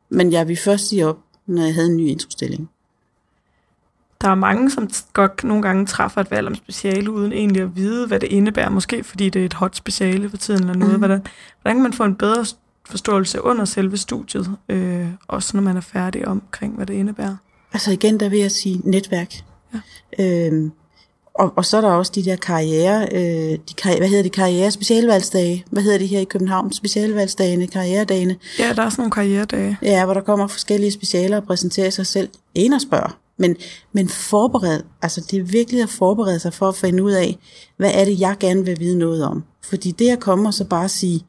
[0.09, 2.69] Men jeg vil først sige op, når jeg havde en ny introstilling.
[4.21, 7.75] Der er mange, som godt nogle gange træffer et valg om speciale, uden egentlig at
[7.75, 8.69] vide, hvad det indebærer.
[8.69, 10.93] Måske fordi det er et hot speciale for tiden eller noget.
[10.93, 10.99] Mm.
[10.99, 11.21] Hvordan,
[11.61, 12.45] hvordan kan man få en bedre
[12.89, 17.35] forståelse under selve studiet, øh, også når man er færdig omkring, hvad det indebærer?
[17.73, 19.33] Altså igen, der vil jeg sige netværk.
[19.73, 19.79] Ja.
[20.47, 20.71] Øhm,
[21.33, 24.31] og, og så er der også de der karriere, øh, de karriere, hvad hedder det,
[24.31, 28.35] karriere specialvalgsdage, hvad hedder det her i København, specialvalgsdagene, karrieredagene.
[28.59, 29.77] Ja, der er sådan nogle karrieredage.
[29.81, 32.29] Ja, hvor der kommer forskellige specialer og præsenterer sig selv.
[32.55, 33.55] En og spørger, men,
[33.93, 37.37] men forbered, altså det er virkelig at forberede sig for at finde ud af,
[37.77, 39.43] hvad er det, jeg gerne vil vide noget om.
[39.63, 41.25] Fordi det at komme og så bare sige,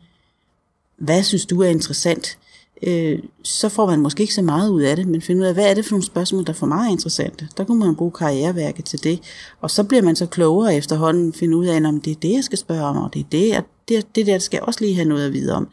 [1.00, 2.38] hvad synes du er interessant,
[2.82, 5.54] øh, så får man måske ikke så meget ud af det, men finde ud af,
[5.54, 7.48] hvad er det for nogle spørgsmål, der for mig er interessante.
[7.56, 9.20] Der kunne man bruge karriereværket til det,
[9.60, 12.44] og så bliver man så klogere efterhånden, finde ud af, om det er det, jeg
[12.44, 14.94] skal spørge om, og det er det, og det, det der skal jeg også lige
[14.94, 15.68] have noget at vide om.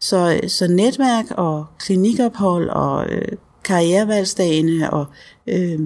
[0.00, 3.28] Så, så netværk og klinikophold og øh,
[3.64, 5.06] karrierevalgsdagene og
[5.46, 5.80] øh,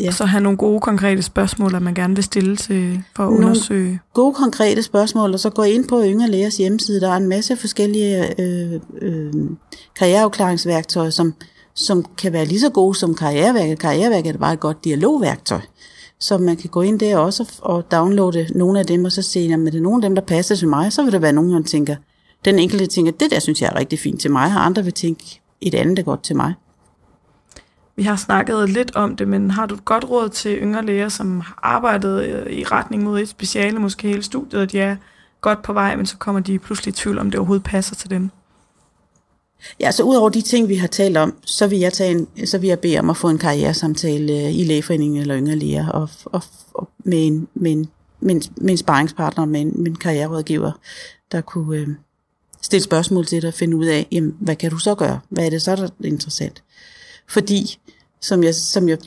[0.00, 0.10] Ja.
[0.10, 3.46] Så have nogle gode, konkrete spørgsmål, at man gerne vil stille til for at nogle
[3.46, 4.00] undersøge.
[4.14, 7.00] gode, konkrete spørgsmål, og så gå ind på Yngre Lægers hjemmeside.
[7.00, 9.32] Der er en masse forskellige øh, øh,
[9.98, 11.34] karriereafklaringsværktøjer, som,
[11.74, 13.78] som kan være lige så gode som karriereværket.
[13.78, 15.60] Karriereværket er bare et godt dialogværktøj.
[16.20, 19.50] Så man kan gå ind der også og downloade nogle af dem, og så se,
[19.54, 20.92] om det er nogle af dem, der passer til mig.
[20.92, 21.96] Så vil der være nogen, der tænker,
[22.44, 24.92] den enkelte tænker, det der synes jeg er rigtig fint til mig, og andre vil
[24.92, 26.54] tænke, et andet er godt til mig.
[27.96, 31.08] Vi har snakket lidt om det, men har du et godt råd til yngre læger,
[31.08, 34.96] som har arbejdet øh, i retning mod et speciale, måske hele studiet, at de er
[35.40, 38.10] godt på vej, men så kommer de pludselig i tvivl, om det overhovedet passer til
[38.10, 38.30] dem?
[39.80, 42.58] Ja, så udover de ting, vi har talt om, så vil jeg, tage en, så
[42.58, 46.08] vil jeg bede om at få en karrieresamtale øh, i lægeforeningen eller yngre læger, og,
[46.24, 46.42] og,
[46.74, 47.88] og med, en, med, en,
[48.20, 50.72] med, en, med en sparringspartner, med en, med en karriererådgiver,
[51.32, 51.88] der kunne øh,
[52.62, 55.20] stille spørgsmål til dig og finde ud af, jamen, hvad kan du så gøre?
[55.28, 56.63] Hvad er det så, der er interessant?
[57.28, 57.78] Fordi,
[58.20, 58.98] som jeg, som jeg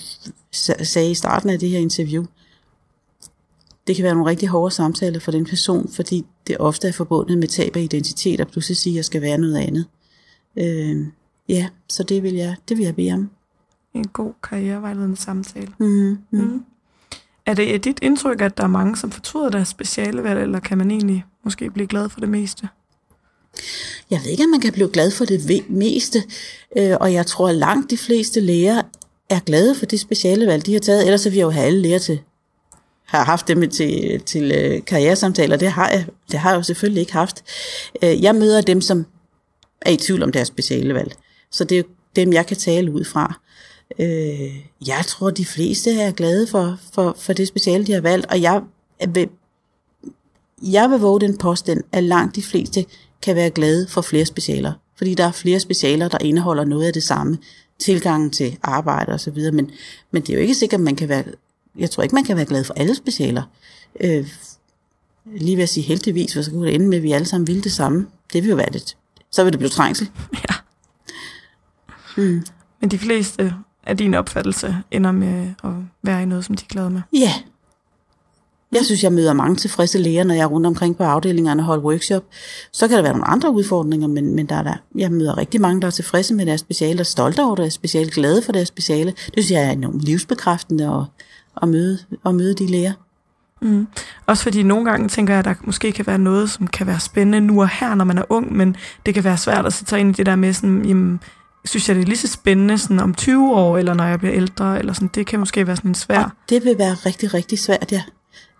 [0.87, 2.25] sagde i starten af det her interview,
[3.87, 7.37] det kan være nogle rigtig hårde samtaler for den person, fordi det ofte er forbundet
[7.37, 9.85] med tab af identitet, og pludselig sige, at jeg skal være noget andet.
[10.57, 11.07] Øh,
[11.49, 13.29] ja, så det vil jeg, det vil jeg bede om.
[13.93, 15.73] En god karrierevejledende samtale.
[15.79, 16.17] Mm-hmm.
[16.31, 16.65] Mm.
[17.45, 20.91] Er det dit indtryk, at der er mange, som fortryder deres specialevalg, eller kan man
[20.91, 22.69] egentlig måske blive glad for det meste?
[24.11, 26.23] Jeg ved ikke, om man kan blive glad for det meste,
[26.77, 28.81] øh, og jeg tror, at langt de fleste læger
[29.29, 31.03] er glade for det speciale valg, de har taget.
[31.05, 32.19] Ellers så vi jo have alle læger til,
[33.05, 35.57] har haft dem til, til øh, karrieresamtaler.
[35.57, 37.43] Det har, jeg, det har jeg jo selvfølgelig ikke haft.
[38.03, 39.05] Øh, jeg møder dem, som
[39.81, 41.15] er i tvivl om deres speciale valg.
[41.51, 41.83] Så det er
[42.15, 43.39] dem, jeg kan tale ud fra.
[44.87, 48.41] jeg tror, de fleste er glade for, for, for det speciale, de har valgt, og
[48.41, 48.61] jeg
[49.07, 49.29] vil,
[50.63, 52.85] jeg vil våge den påstand, at langt de fleste
[53.21, 56.93] kan være glade for flere specialer, fordi der er flere specialer, der indeholder noget af
[56.93, 57.37] det samme,
[57.79, 59.71] tilgangen til arbejde og så videre, men,
[60.11, 61.23] men det er jo ikke sikkert, at man kan være,
[61.77, 63.43] jeg tror ikke, man kan være glad for alle specialer.
[63.99, 64.27] Øh,
[65.35, 67.47] lige ved at sige heldigvis, for så kunne det ende med, at vi alle sammen
[67.47, 68.07] ville det samme.
[68.33, 68.97] Det vil jo være det.
[69.31, 70.09] Så vil det blive trængsel.
[70.49, 70.55] Ja.
[72.17, 72.45] Mm.
[72.81, 73.53] Men de fleste
[73.83, 75.69] af din opfattelse ender med at
[76.03, 77.01] være i noget, som de er glade med.
[77.13, 77.33] Ja,
[78.71, 81.65] jeg synes, jeg møder mange tilfredse læger, når jeg er rundt omkring på afdelingerne og
[81.65, 82.23] holder workshop.
[82.71, 85.61] Så kan der være nogle andre udfordringer, men, men der er der, jeg møder rigtig
[85.61, 88.67] mange, der er tilfredse med deres speciale, og stolte over deres speciale, glade for deres
[88.67, 89.11] speciale.
[89.11, 91.25] Det synes jeg er enormt livsbekræftende at,
[91.61, 92.93] at, møde, at møde de læger.
[93.61, 93.87] Mm.
[94.25, 96.99] Også fordi nogle gange tænker jeg, at der måske kan være noget, som kan være
[96.99, 98.75] spændende nu og her, når man er ung, men
[99.05, 101.19] det kan være svært at sætte sig ind i det der med sådan, jamen,
[101.65, 104.35] synes jeg, det er lige så spændende sådan om 20 år, eller når jeg bliver
[104.35, 106.23] ældre, eller sådan, det kan måske være sådan en svær...
[106.23, 108.03] Og det vil være rigtig, rigtig svært, ja.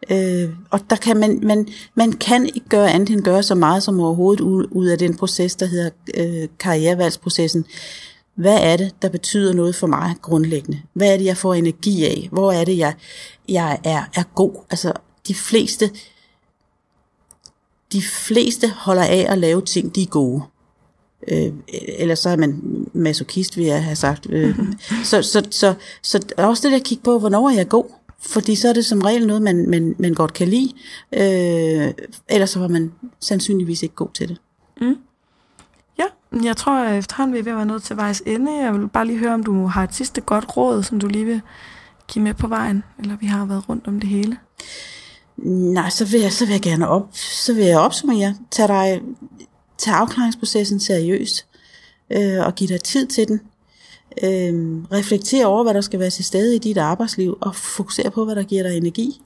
[0.09, 3.83] Øh, og der kan man, man, man kan ikke gøre andet end gøre så meget
[3.83, 7.65] som overhovedet ud, af den proces, der hedder øh, karrierevalgsprocessen.
[8.35, 10.81] Hvad er det, der betyder noget for mig grundlæggende?
[10.93, 12.29] Hvad er det, jeg får energi af?
[12.31, 12.93] Hvor er det, jeg,
[13.49, 14.53] jeg er, er god?
[14.69, 14.93] Altså,
[15.27, 15.91] de fleste,
[17.91, 20.43] de fleste holder af at lave ting, de er gode.
[21.27, 22.61] Øh, ellers så er man
[22.93, 24.27] masochist, vil jeg have sagt.
[24.29, 24.59] Øh,
[25.03, 27.85] så, så, så, så også det der at kigge på, hvornår er jeg god?
[28.21, 30.73] Fordi så er det som regel noget, man, man, man godt kan lide.
[31.13, 31.93] Øh,
[32.29, 34.37] ellers så var man sandsynligvis ikke god til det.
[34.81, 34.97] Mm.
[35.99, 36.05] Ja,
[36.43, 38.51] jeg tror, at efterhånden vi er ved at være nødt til vejs ende.
[38.53, 41.25] Jeg vil bare lige høre, om du har et sidste godt råd, som du lige
[41.25, 41.41] vil
[42.07, 44.37] give med på vejen, eller vi har været rundt om det hele.
[45.73, 48.35] Nej, så vil jeg, så vil jeg gerne op, så vil jeg opsummere.
[48.51, 49.01] Tag, dig,
[49.77, 51.45] tag afklaringsprocessen seriøst,
[52.11, 53.41] øh, og giv dig tid til den.
[54.23, 58.25] Øh, reflekter over, hvad der skal være til stede i dit arbejdsliv, og fokusere på,
[58.25, 59.21] hvad der giver dig energi,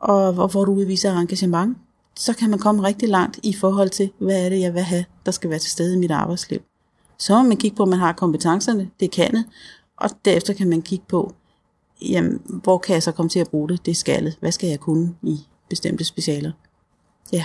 [0.00, 1.78] og, og hvor du udviser engagement.
[2.16, 5.04] Så kan man komme rigtig langt i forhold til, hvad er det, jeg vil have,
[5.26, 6.60] der skal være til stede i mit arbejdsliv.
[7.18, 9.44] Så må man kigge på, om man har kompetencerne, det kan det,
[9.96, 11.34] og derefter kan man kigge på,
[12.02, 13.86] jamen, hvor kan jeg så komme til at bruge det?
[13.86, 14.36] Det skaldet.
[14.40, 15.38] Hvad skal jeg kunne i
[15.68, 16.52] bestemte specialer?
[17.32, 17.44] Ja.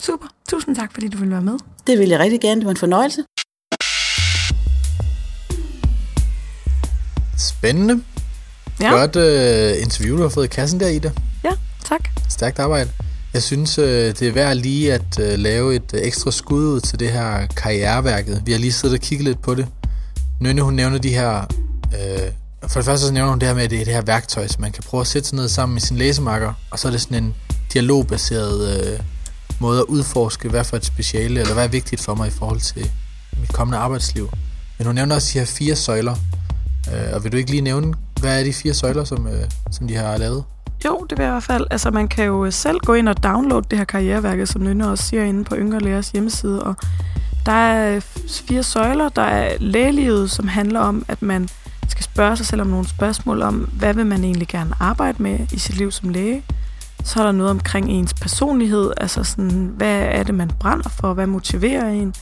[0.00, 0.26] Super.
[0.48, 1.58] Tusind tak, fordi du ville være med.
[1.86, 2.60] Det vil jeg rigtig gerne.
[2.60, 3.24] Det var en fornøjelse.
[7.38, 8.02] Spændende.
[8.80, 8.90] Ja.
[8.90, 11.10] Godt uh, interview, du har fået i kassen der, Ida.
[11.44, 11.50] Ja,
[11.88, 12.00] tak.
[12.28, 12.90] Stærkt arbejde.
[13.34, 16.80] Jeg synes, uh, det er værd lige at uh, lave et uh, ekstra skud ud
[16.80, 18.42] til det her karriereværket.
[18.44, 19.66] Vi har lige siddet og kigget lidt på det.
[20.40, 21.46] Nynne, hun nævner de her...
[21.84, 22.32] Uh,
[22.68, 24.46] for det første så nævner hun det her med, at det er det her værktøj,
[24.46, 26.92] så man kan prøve at sætte sig ned sammen med sin læsemarker, og så er
[26.92, 27.34] det sådan en
[27.72, 29.04] dialogbaseret uh,
[29.60, 32.60] måde at udforske, hvad for et speciale, eller hvad er vigtigt for mig i forhold
[32.60, 32.90] til
[33.40, 34.30] mit kommende arbejdsliv.
[34.78, 36.14] Men hun nævner også de her fire søjler,
[36.92, 39.88] Øh, og vil du ikke lige nævne, hvad er de fire søjler, som, øh, som
[39.88, 40.44] de har lavet?
[40.84, 41.66] Jo, det vil jeg i hvert fald.
[41.70, 44.90] Altså, man kan jo øh, selv gå ind og downloade det her karriereværket, som Nynne
[44.90, 46.62] også siger inde på Yngre Lærers hjemmeside.
[46.62, 46.76] Og
[47.46, 49.08] der er øh, fire søjler.
[49.08, 51.48] Der er lægelivet, som handler om, at man
[51.88, 55.38] skal spørge sig selv om nogle spørgsmål om, hvad vil man egentlig gerne arbejde med
[55.52, 56.42] i sit liv som læge.
[57.04, 61.12] Så er der noget omkring ens personlighed, altså sådan, hvad er det, man brænder for,
[61.14, 62.14] hvad motiverer en.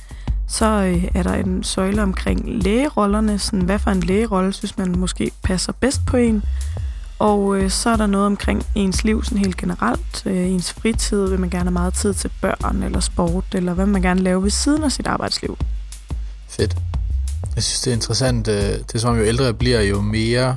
[0.53, 4.99] Så øh, er der en søjle omkring lægerollerne, sådan, hvad for en lægerolle synes man
[4.99, 6.43] måske passer bedst på en.
[7.19, 10.23] Og øh, så er der noget omkring ens liv sådan helt generelt.
[10.27, 13.87] Øh, ens fritid, vil man gerne have meget tid til børn eller sport, eller hvad
[13.87, 15.59] man gerne lave ved siden af sit arbejdsliv.
[16.49, 16.77] Fedt.
[17.55, 18.49] Jeg synes, det er interessant.
[18.49, 20.57] Øh, det er som om, jo ældre jeg bliver, jo mere,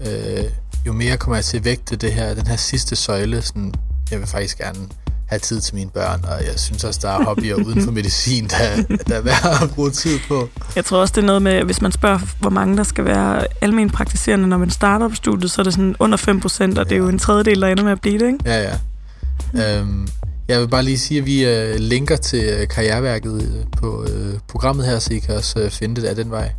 [0.00, 0.44] øh,
[0.86, 3.42] jo mere kommer jeg til at vægte det her, den her sidste søjle.
[3.42, 3.74] Sådan,
[4.10, 4.88] jeg vil faktisk gerne
[5.32, 8.44] have tid til mine børn, og jeg synes også, der er hobbyer uden for medicin,
[8.48, 10.48] der, der er værd at bruge tid på.
[10.76, 13.46] Jeg tror også, det er noget med, hvis man spørger, hvor mange der skal være
[13.60, 16.88] almen praktiserende, når man starter på studiet, så er det sådan under 5 procent, og
[16.88, 18.38] det er jo en tredjedel, der ender med at blive det, ikke?
[18.44, 19.78] Ja, ja.
[19.78, 20.08] Øhm,
[20.48, 24.34] jeg vil bare lige sige, at vi øh, linker til øh, karriereværket øh, på øh,
[24.48, 26.52] programmet her, så I kan også øh, finde det af den vej.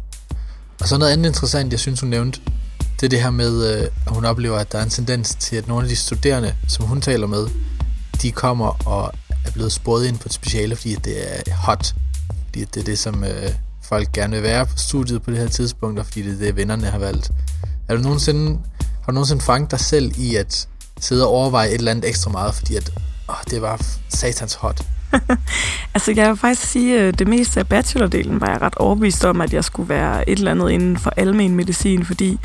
[0.81, 2.39] Og så noget andet interessant, jeg synes, hun nævnte,
[2.99, 5.55] det er det her med, øh, at hun oplever, at der er en tendens til,
[5.55, 7.47] at nogle af de studerende, som hun taler med,
[8.23, 9.11] de kommer og
[9.45, 11.95] er blevet spurgt ind på et speciale, fordi det er hot.
[12.45, 13.49] Fordi det er det, som øh,
[13.83, 16.55] folk gerne vil være på studiet på det her tidspunkt, og fordi det er det,
[16.55, 17.31] vennerne har valgt.
[17.89, 20.67] Er du nogensinde, har du nogensinde fanget dig selv i at
[20.99, 22.91] sidde og overveje et eller andet ekstra meget, fordi at,
[23.29, 24.81] åh, det var satans hot?
[25.95, 29.41] Altså, jeg vil faktisk sige, at det meste af bachelordelen var jeg ret overbevist om,
[29.41, 32.39] at jeg skulle være et eller andet inden for almen medicin, fordi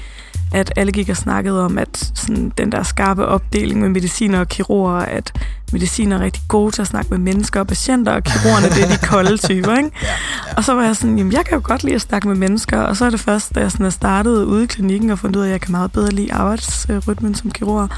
[0.52, 4.48] at alle gik og snakkede om, at sådan, den der skarpe opdeling med mediciner og
[4.48, 5.32] kirurger, at
[5.72, 8.88] mediciner er rigtig gode til at snakke med mennesker og patienter, og kirurgerne det er
[8.88, 9.90] de kolde typer, ikke?
[10.02, 10.08] Ja,
[10.46, 10.54] ja.
[10.56, 12.80] Og så var jeg sådan, jamen jeg kan jo godt lide at snakke med mennesker,
[12.80, 15.36] og så er det først, da jeg sådan er startet ude i klinikken og fundet
[15.36, 17.88] ud af, at jeg kan meget bedre lide arbejdsrytmen som kirurg,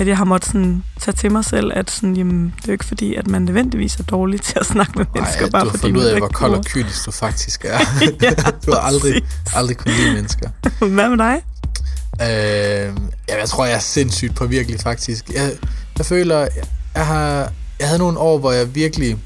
[0.00, 2.72] at jeg har måttet sådan tage til mig selv, at sådan, jamen, det er jo
[2.72, 5.70] ikke fordi, at man nødvendigvis er dårlig til at snakke med mennesker, Ej, bare du
[5.70, 7.78] har fundet ud af, hvor kold og kynisk du faktisk er.
[8.22, 8.30] Ja,
[8.66, 9.22] du har aldrig,
[9.54, 10.48] aldrig kunnet lide mennesker.
[10.78, 11.42] Hvad med dig?
[12.22, 12.96] Øh,
[13.28, 15.30] jeg tror, jeg er sindssygt påvirkelig, faktisk.
[15.34, 15.52] Jeg,
[15.98, 16.48] jeg føler,
[16.94, 17.52] jeg, har...
[17.78, 19.18] Jeg havde nogle år, hvor jeg virkelig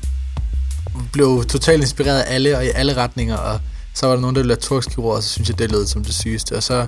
[1.13, 3.61] blev totalt inspireret af alle og i alle retninger, og
[3.95, 6.05] så var der nogen, der ville være torskirurg, og så synes jeg, det lød som
[6.05, 6.57] det sygeste.
[6.57, 6.87] Og så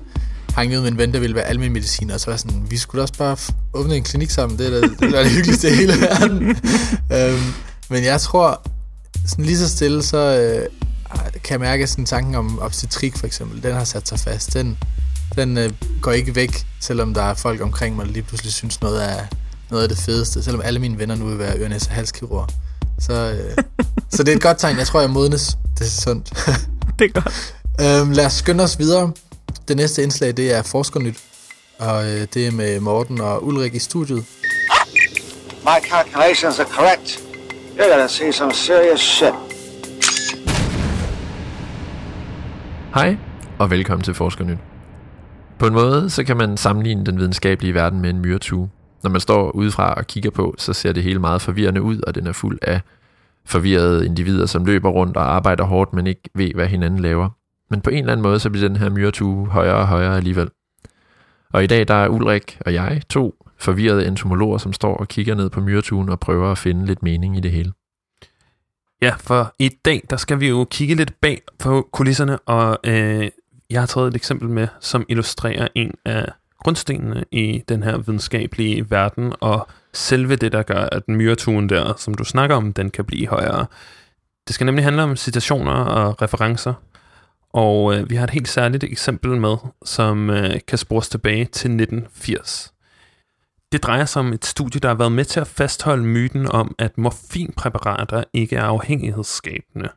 [0.54, 2.66] hang jeg ud med en ven, der ville være almindelig medicin, og så var sådan,
[2.70, 3.36] vi skulle da også bare
[3.72, 6.48] åbne en klinik sammen, det er da det, er da det hyggeligste i hele verden.
[7.16, 7.52] øhm,
[7.88, 8.62] men jeg tror,
[9.26, 10.68] sådan lige så stille, så øh,
[11.44, 14.54] kan jeg mærke, sådan tanken om obstetrik for eksempel, den har sat sig fast.
[14.54, 14.78] Den,
[15.34, 18.80] den øh, går ikke væk, selvom der er folk omkring mig, der lige pludselig synes
[18.80, 19.26] noget er
[19.70, 22.48] noget af det fedeste, selvom alle mine venner nu vil være øre, og halskirurg.
[22.98, 23.64] Så, øh,
[24.14, 24.78] så det er et godt tegn.
[24.78, 25.58] Jeg tror, jeg modnes.
[25.78, 26.28] Det er sundt.
[26.98, 27.54] Det er godt.
[27.80, 29.12] øhm, lad os skynde os videre.
[29.68, 31.16] Det næste indslag, det er Forskernyt.
[31.78, 34.24] Og øh, det er med Morten og Ulrik i studiet.
[35.64, 37.20] My calculations are correct.
[37.76, 39.34] You're gonna see some serious shit.
[42.94, 43.16] Hej,
[43.58, 44.58] og velkommen til Forskernyt.
[45.58, 48.70] På en måde, så kan man sammenligne den videnskabelige verden med en myretue.
[49.02, 52.14] Når man står udefra og kigger på, så ser det hele meget forvirrende ud, og
[52.14, 52.80] den er fuld af
[53.44, 57.28] forvirrede individer, som løber rundt og arbejder hårdt, men ikke ved, hvad hinanden laver.
[57.70, 60.48] Men på en eller anden måde, så bliver den her myretue højere og højere alligevel.
[61.52, 65.34] Og i dag, der er Ulrik og jeg to forvirrede entomologer, som står og kigger
[65.34, 67.72] ned på myretuen og prøver at finde lidt mening i det hele.
[69.02, 73.28] Ja, for i dag, der skal vi jo kigge lidt bag på kulisserne, og øh,
[73.70, 78.90] jeg har taget et eksempel med, som illustrerer en af grundstenene i den her videnskabelige
[78.90, 83.04] verden, og selve det, der gør, at myretuen der, som du snakker om, den kan
[83.04, 83.66] blive højere.
[84.46, 86.74] Det skal nemlig handle om citationer og referencer,
[87.52, 91.70] og øh, vi har et helt særligt eksempel med, som øh, kan spores tilbage til
[91.70, 92.72] 1980.
[93.72, 96.74] Det drejer sig om et studie, der har været med til at fastholde myten om,
[96.78, 99.88] at morfinpræparater ikke er afhængighedsskabende.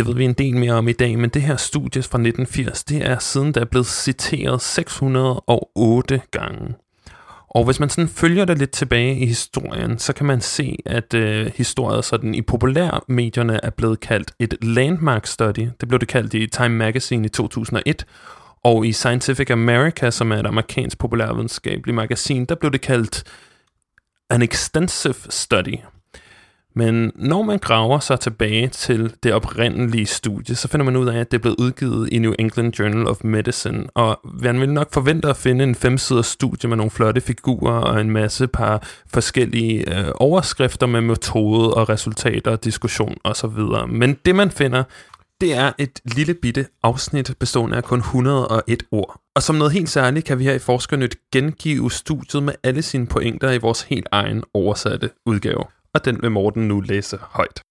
[0.00, 2.84] Det ved vi en del mere om i dag, men det her studie fra 1980,
[2.84, 6.74] det er siden der er blevet citeret 608 gange.
[7.48, 11.14] Og hvis man sådan følger det lidt tilbage i historien, så kan man se, at
[11.14, 15.68] øh, historien sådan i populærmedierne er blevet kaldt et landmark study.
[15.80, 18.06] Det blev det kaldt i Time Magazine i 2001.
[18.64, 23.24] Og i Scientific America, som er et amerikansk populærvidenskabeligt magasin, der blev det kaldt
[24.30, 25.78] an extensive study.
[26.74, 31.18] Men når man graver sig tilbage til det oprindelige studie, så finder man ud af,
[31.18, 34.92] at det er blevet udgivet i New England Journal of Medicine, og man vil nok
[34.92, 39.98] forvente at finde en femsiders studie med nogle flotte figurer og en masse par forskellige
[39.98, 43.88] øh, overskrifter med metode og resultater, og diskussion osv.
[43.88, 44.82] Men det man finder,
[45.40, 49.20] det er et lille bitte afsnit bestående af kun 101 ord.
[49.34, 53.06] Og som noget helt særligt kan vi her i Forskernyt gengive studiet med alle sine
[53.06, 57.62] pointer i vores helt egen oversatte udgave og den vil Morten nu læse højt.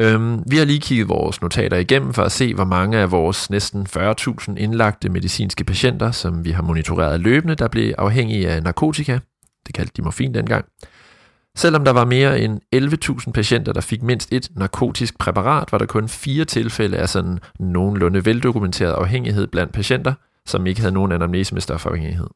[0.00, 3.50] Øhm, vi har lige kigget vores notater igennem for at se, hvor mange af vores
[3.50, 9.18] næsten 40.000 indlagte medicinske patienter, som vi har monitoreret løbende, der blev afhængige af narkotika.
[9.66, 10.64] Det kaldte de morfin dengang.
[11.56, 12.60] Selvom der var mere end
[13.26, 17.38] 11.000 patienter, der fik mindst et narkotisk præparat, var der kun fire tilfælde af sådan
[17.60, 20.14] nogenlunde veldokumenteret afhængighed blandt patienter,
[20.46, 22.26] som ikke havde nogen anamnese med stofafhængighed.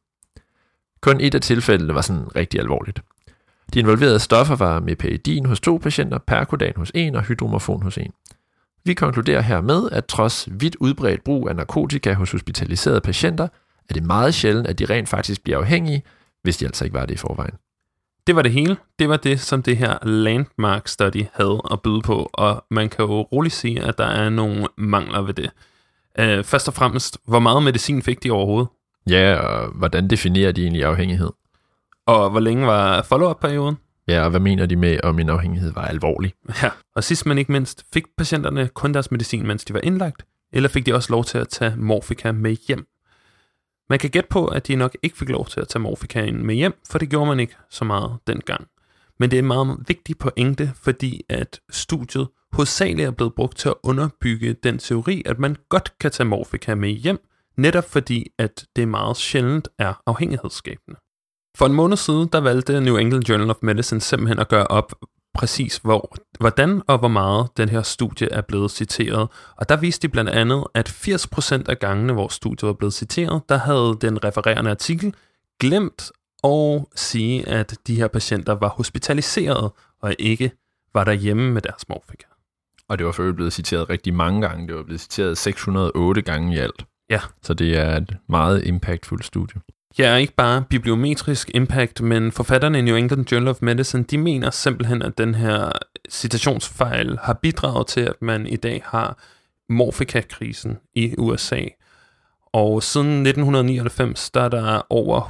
[1.01, 3.01] Kun et af tilfældene var sådan rigtig alvorligt.
[3.73, 8.11] De involverede stoffer var meperidin hos to patienter, percodan hos en og hydromorfon hos en.
[8.85, 13.47] Vi konkluderer hermed, at trods vidt udbredt brug af narkotika hos hospitaliserede patienter,
[13.89, 16.03] er det meget sjældent, at de rent faktisk bliver afhængige,
[16.43, 17.53] hvis de altså ikke var det i forvejen.
[18.27, 18.77] Det var det hele.
[18.99, 23.05] Det var det, som det her Landmark Study havde at byde på, og man kan
[23.05, 25.49] jo roligt sige, at der er nogle mangler ved det.
[26.19, 28.67] Uh, først og fremmest, hvor meget medicin fik de overhovedet?
[29.09, 31.29] Ja, og hvordan definerer de egentlig afhængighed?
[32.07, 33.77] Og hvor længe var follow-up-perioden?
[34.07, 36.33] Ja, og hvad mener de med, om en afhængighed var alvorlig?
[36.63, 40.25] Ja, og sidst men ikke mindst, fik patienterne kun deres medicin, mens de var indlagt,
[40.53, 42.87] eller fik de også lov til at tage morfika med hjem?
[43.89, 46.55] Man kan gætte på, at de nok ikke fik lov til at tage morfikaen med
[46.55, 48.67] hjem, for det gjorde man ikke så meget dengang.
[49.19, 53.69] Men det er en meget vigtig pointe, fordi at studiet hovedsageligt er blevet brugt til
[53.69, 57.19] at underbygge den teori, at man godt kan tage morfika med hjem,
[57.57, 60.99] netop fordi, at det meget sjældent er afhængighedsskabende.
[61.57, 64.93] For en måned siden, der valgte New England Journal of Medicine simpelthen at gøre op
[65.33, 69.29] præcis, hvor, hvordan og hvor meget den her studie er blevet citeret.
[69.55, 73.41] Og der viste de blandt andet, at 80% af gangene, hvor studiet var blevet citeret,
[73.49, 75.15] der havde den refererende artikel
[75.59, 76.11] glemt
[76.43, 80.51] at sige, at de her patienter var hospitaliseret og ikke
[80.93, 82.25] var derhjemme med deres morfika.
[82.89, 84.67] Og det var for blevet citeret rigtig mange gange.
[84.67, 86.85] Det var blevet citeret 608 gange i alt.
[87.09, 87.19] Ja.
[87.41, 89.61] Så det er et meget impactfuldt studie.
[89.99, 94.49] Ja, ikke bare bibliometrisk impact, men forfatterne i New England Journal of Medicine, de mener
[94.49, 95.71] simpelthen, at den her
[96.09, 99.17] citationsfejl har bidraget til, at man i dag har
[99.69, 101.61] morfika-krisen i USA.
[102.53, 105.21] Og siden 1999, der er der over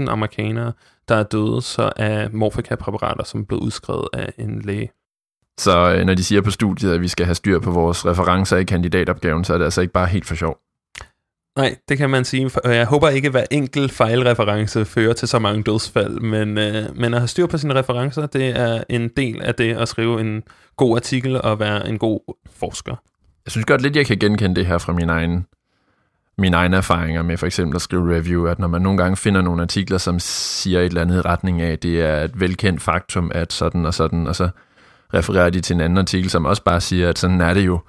[0.00, 0.72] 183.000 amerikanere,
[1.08, 4.90] der er døde så af morfika-præparater, som er blevet udskrevet af en læge.
[5.58, 8.56] Så øh, når de siger på studiet, at vi skal have styr på vores referencer
[8.56, 10.65] i kandidatopgaven, så er det altså ikke bare helt for sjov.
[11.56, 12.50] Nej, det kan man sige.
[12.64, 17.14] Jeg håber ikke, at hver enkelt fejlreference fører til så mange dødsfald, men, øh, men
[17.14, 20.42] at have styr på sine referencer, det er en del af det at skrive en
[20.76, 22.94] god artikel og være en god forsker.
[23.46, 25.46] Jeg synes godt lidt, jeg kan genkende det her fra min egen,
[26.38, 29.42] mine egne erfaringer med for eksempel at skrive review, at når man nogle gange finder
[29.42, 32.82] nogle artikler, som siger et eller andet i retning af, at det er et velkendt
[32.82, 34.48] faktum, at sådan og sådan, og så
[35.14, 37.80] refererer de til en anden artikel, som også bare siger, at sådan er det jo,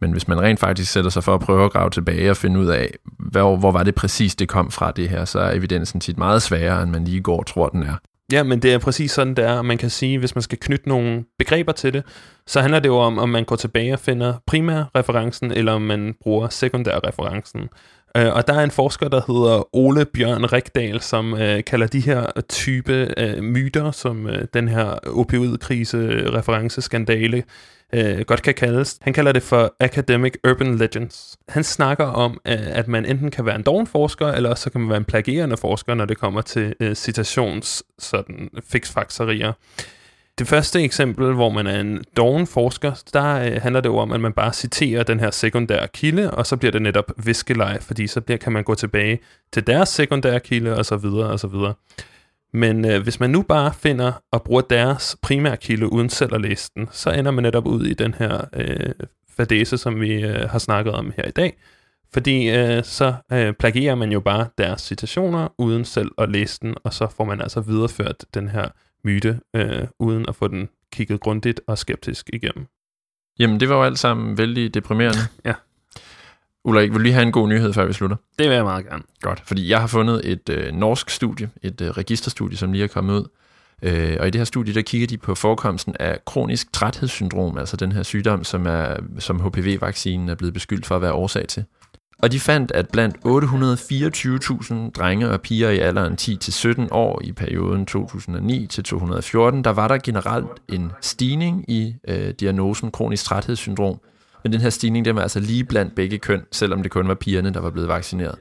[0.00, 2.60] men hvis man rent faktisk sætter sig for at prøve at grave tilbage og finde
[2.60, 6.00] ud af, hvor, hvor var det præcis, det kom fra det her, så er evidensen
[6.00, 7.94] tit meget sværere, end man lige går og tror, den er.
[8.32, 9.62] Ja, men det er præcis sådan, det er.
[9.62, 12.02] Man kan sige, hvis man skal knytte nogle begreber til det,
[12.46, 16.14] så handler det jo om, om man går tilbage og finder primærreferencen, eller om man
[16.22, 17.68] bruger sekundærreferencen.
[18.16, 22.00] Øh, og der er en forsker, der hedder Ole Bjørn Rigdal, som øh, kalder de
[22.00, 27.42] her type øh, myter, som øh, den her opioidkrise-referenceskandale
[27.92, 28.98] øh, godt kan kaldes.
[29.00, 31.36] Han kalder det for Academic Urban Legends.
[31.48, 34.80] Han snakker om, øh, at man enten kan være en doven forsker, eller så kan
[34.80, 39.52] man være en plagierende forsker, når det kommer til øh, citations sådan, fiksfakserier.
[40.38, 44.12] Det første eksempel, hvor man er en doven forsker, der øh, handler det jo om,
[44.12, 48.06] at man bare citerer den her sekundære kilde, og så bliver det netop viskeleje, fordi
[48.06, 49.18] så bliver, kan man gå tilbage
[49.52, 51.74] til deres sekundære kilde, og så videre, og så videre.
[52.52, 56.40] Men øh, hvis man nu bare finder og bruger deres primære kilde uden selv at
[56.40, 58.94] læse den, så ender man netop ud i den her øh,
[59.36, 61.56] fadese, som vi øh, har snakket om her i dag.
[62.12, 66.74] Fordi øh, så øh, plagierer man jo bare deres citationer uden selv at læse den,
[66.84, 68.68] og så får man altså videreført den her
[69.04, 72.66] myte, øh, uden at få den kigget grundigt og skeptisk igennem.
[73.38, 75.20] Jamen, det var jo alt sammen vældig deprimerende.
[75.44, 75.54] ja.
[76.64, 78.16] Ulrik, vil du lige have en god nyhed, før vi slutter?
[78.38, 79.02] Det vil jeg meget gerne.
[79.20, 82.88] Godt, fordi jeg har fundet et øh, norsk studie, et øh, registerstudie, som lige er
[82.88, 83.24] kommet ud.
[83.82, 87.76] Øh, og i det her studie, der kigger de på forekomsten af kronisk træthedssyndrom, altså
[87.76, 91.64] den her sygdom, som, er, som HPV-vaccinen er blevet beskyldt for at være årsag til.
[92.22, 97.86] Og de fandt, at blandt 824.000 drenge og piger i alderen 10-17 år i perioden
[97.86, 104.00] 2009 til 2014, der var der generelt en stigning i øh, diagnosen kronisk træthedssyndrom.
[104.42, 107.14] Men den her stigning, den var altså lige blandt begge køn, selvom det kun var
[107.14, 108.34] pigerne, der var blevet vaccineret.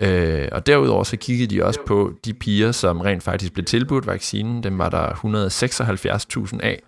[0.00, 4.06] Øh, og derudover så kiggede de også på de piger, som rent faktisk blev tilbudt
[4.06, 4.62] vaccinen.
[4.62, 5.08] Dem var der
[6.52, 6.82] 176.000 af.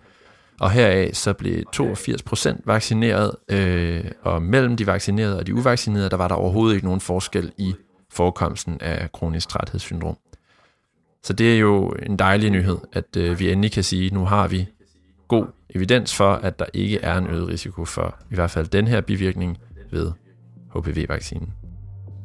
[0.59, 6.09] Og heraf så blev 82 procent vaccineret, øh, og mellem de vaccinerede og de uvaccinerede,
[6.09, 7.73] der var der overhovedet ikke nogen forskel i
[8.11, 10.17] forekomsten af kronisk træthedssyndrom.
[11.23, 14.25] Så det er jo en dejlig nyhed, at øh, vi endelig kan sige, at nu
[14.25, 14.67] har vi
[15.31, 18.87] god evidens for, at der ikke er en øget risiko for i hvert fald den
[18.87, 19.57] her bivirkning
[19.91, 20.11] ved
[20.75, 21.53] HPV-vaccinen.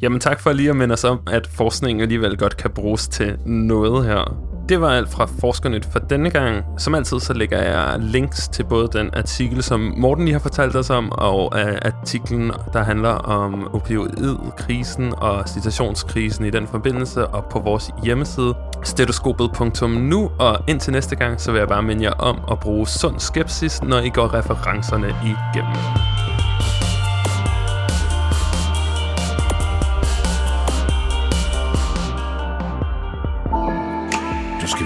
[0.02, 3.38] Jamen tak for lige at minde os om, at forskningen alligevel godt kan bruges til
[3.44, 4.45] noget her.
[4.68, 6.64] Det var alt fra Forskernyt for denne gang.
[6.78, 10.76] Som altid så lægger jeg links til både den artikel, som Morten lige har fortalt
[10.76, 17.44] os om, og uh, artiklen, der handler om opioidkrisen og citationskrisen i den forbindelse, og
[17.44, 18.54] på vores hjemmeside
[18.84, 20.30] stetoskopet.nu.
[20.38, 23.82] Og indtil næste gang, så vil jeg bare minde jer om at bruge sund skepsis,
[23.82, 26.45] når I går referencerne igennem.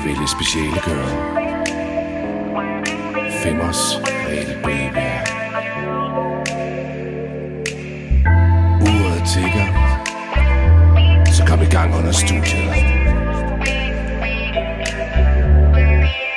[0.00, 1.10] Skal vælge speciale gøre.
[3.42, 5.06] Femmers regel, baby.
[8.80, 9.66] Uret tigger.
[11.32, 13.00] Så kom i gang under studiet.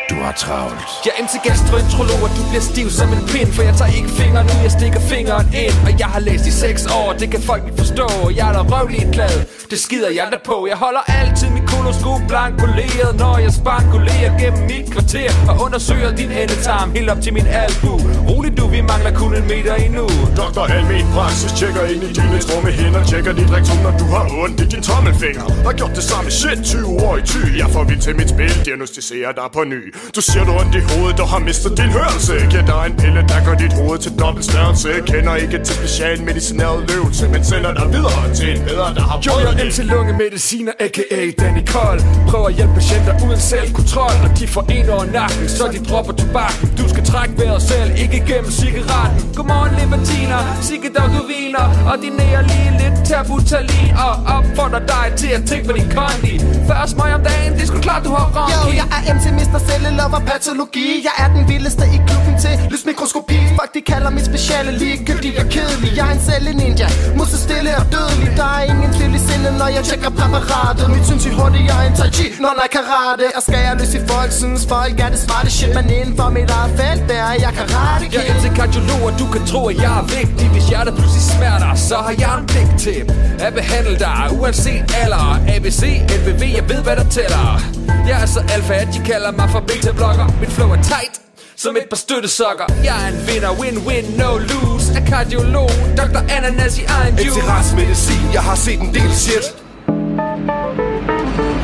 [0.10, 0.88] Du har travlt.
[1.06, 4.10] Jeg er MC gastroenterolog, og du bliver stiv som en pind For jeg tager ikke
[4.10, 7.42] fingeren ud, jeg stikker fingeren ind Og jeg har læst i 6 år, det kan
[7.42, 8.08] folk ikke forstå
[8.38, 9.36] Jeg er da røvligt glad,
[9.72, 11.50] det skider jeg da på Jeg holder altid
[11.84, 17.22] mit koloskop blankoleret Når jeg spankulerer gennem mit kvarter Og undersøger din endetarm helt op
[17.22, 17.94] til min albu.
[18.30, 20.06] Rolig du, vi mangler kun en meter endnu.
[20.40, 20.64] Dr.
[20.76, 24.60] Almen Praksis tjekker ind i dine strumme hænder Tjekker dit rektum, når du har ondt
[24.64, 25.46] i din tommelfinger.
[25.68, 28.54] Har gjort det samme shit 20 år i ty Jeg får vild til mit spil,
[28.66, 29.82] diagnostiserer dig på ny.
[30.16, 32.34] Du siger du ondt i hovedet og har mistet din hørelse.
[32.52, 34.90] Giver dig en pille, der gør dit hoved til dobbelt størrelse.
[35.12, 39.34] Kender ikke til specialmedicineret løvelse Men sender dig videre til en bedre, der har Jo,
[39.46, 41.20] jeg er MC Lunge Mediciner, a.k.a.
[41.42, 45.64] Danny Kold Prøv at hjælpe patienter uden selvkontrol Og de får en over nakken, så
[45.74, 46.66] de dropper tobakken.
[46.80, 49.20] Du skal trække vejret selv, ikke gennem cigaretten.
[49.36, 51.66] Godmorgen, libertiner, sikke dog du viner.
[51.92, 56.34] Ordinerer lige lidt tabutalin Og opfordrer dig til at tænke på din kondi
[56.70, 59.26] Først mig om dagen, det er sgu klart, du har ronki Jo, jeg er MC
[59.40, 59.60] Mr.
[59.68, 60.88] Cellelover Patologi.
[61.08, 63.40] Jeg er den vildeste i klubben til lysmikroskopi.
[63.58, 65.92] Fuck, de kalder mit speciale ligegyldigt og kedelig.
[65.98, 68.30] Jeg er en celle ninja, musse stille og dødelig.
[68.40, 70.86] Der er ingen tvivl i sindet, når jeg tjekker præparatet.
[70.96, 73.26] Mit sindssygt hurtigt, jeg er en tai chi, når jeg karate.
[73.38, 76.30] Og skal jeg løse i folk, synes folk er det smarte shit Men inden for
[76.38, 79.62] mit eget felt, der er jeg karate Jeg er MC kardiolog, og du kan tro,
[79.72, 80.48] at jeg er vigtig.
[80.54, 83.00] Hvis hjertet pludselig smerter, så har jeg en pligt til
[83.46, 85.26] At behandle dig, uanset alder.
[85.56, 85.82] ABC,
[86.20, 87.62] NBV, jeg ved hvad der tæller.
[88.10, 91.16] Jeg er så alfa, at de kalder mig for beta-blokker Mit flow er tight
[91.56, 92.66] som et par støttesokker.
[92.84, 94.94] Jeg er en vinder, win-win, no lose.
[94.98, 96.22] Er kardiolog, Dr.
[96.30, 97.40] Ananas i egen juice.
[97.40, 99.46] MC retsmedicin, jeg har set en del shit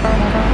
[0.02, 0.49] Ja.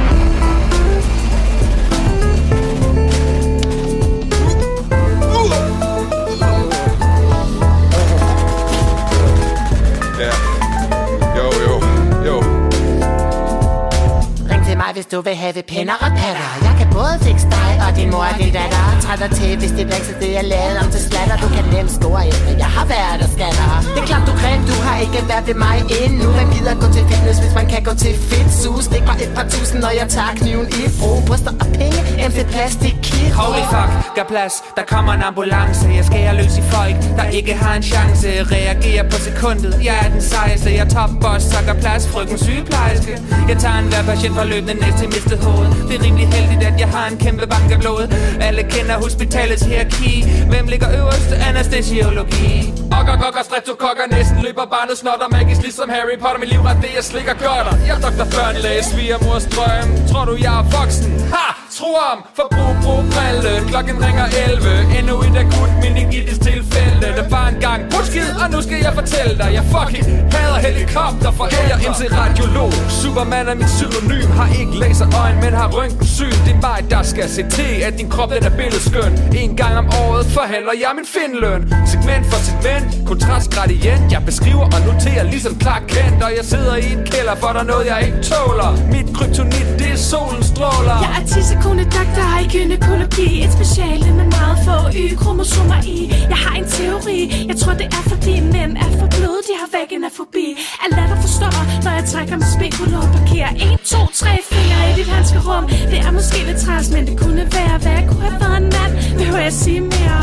[15.06, 16.50] Hvis du vil have pinder og patter.
[16.66, 18.84] Jeg kan både fikse dig og din mor og din datter.
[19.04, 22.22] Træd til, hvis det bliver det er lavet om til slatter Du kan nemt score
[22.30, 23.66] efter, jeg har været og skatter.
[23.94, 26.26] Det er klart du grim, du har ikke været ved mig endnu.
[26.36, 29.32] Hvem gider gå til fitness, hvis man kan gå til fit sus Stik mig et
[29.38, 31.18] par tusind, når jeg tager kniven i brug.
[31.28, 33.32] Bryster og penge, MC plastik kit.
[33.40, 35.84] Holy fuck, gør plads, der kommer en ambulance.
[35.98, 38.28] Jeg skærer løs i folk, der ikke har en chance.
[38.56, 40.68] Reagerer på sekundet, jeg er den sejeste.
[40.76, 43.12] Jeg er topboss, så gør plads, frygten sygeplejerske.
[43.50, 45.72] Jeg tager en hver patient fra løbende næste til mistet hovedet.
[45.88, 48.02] Det er rimelig heldigt, at jeg har en kæmpe bank af blod.
[48.40, 50.24] Alle kender hospitalets hierarki.
[50.50, 51.30] Hvem ligger øverst?
[51.48, 56.38] Anæstesiologi Okker, kokker, streptokokker Næsten løber barnet snotter Magisk ligesom Harry Potter.
[56.42, 59.88] Min livret, det jeg slikker godter Jeg er doktor børnelæge, svigermors drøm.
[60.10, 61.10] Tror du, jeg er voksen?
[61.34, 61.46] Ha!
[61.78, 63.52] Tro om, forbrug, brug, brille.
[63.72, 67.06] Klokken ringer 11 Endnu et akut meningitis tilfælde.
[67.18, 67.80] Det var en gang.
[67.90, 69.50] Brudskid, og nu skal jeg fortælle dig.
[69.58, 71.30] Jeg fucking hader helikopter.
[71.38, 76.38] For Jeg er til radiolog Superman er mit pseudonym Har ikke laserøjen, men har røntgensyn
[76.46, 79.12] Det er mig, der skal se til At din krop, den er billedskøn.
[79.42, 84.80] En gang om året forhandler jeg min finløn Segment for segment, Kontrastgradient, Jeg beskriver og
[84.90, 86.22] noterer ligesom Clark Kent.
[86.26, 88.70] Og jeg sidder i en kælder, for der er noget jeg ikke tåler.
[88.94, 90.96] Mit kryptonit, det er solens stråler.
[91.06, 93.28] Jeg er 10 sekunder doktor i gynækologi.
[93.44, 95.98] Et speciale med meget få Y-kromosomer i.
[96.32, 97.18] Jeg har en teori.
[97.50, 99.40] Jeg tror det er fordi mænd er for bløde.
[99.48, 100.46] De har vaginafobi
[100.82, 101.48] Er let at forstå
[101.84, 105.98] Når jeg trækker med spekulum og parkerer 1, 2, 3 fingre i dit handskerum Det
[106.06, 108.92] er måske lidt træls Men det kunne være Hvad jeg kunne have været en mand.
[109.18, 110.22] Behøver jeg sige mere?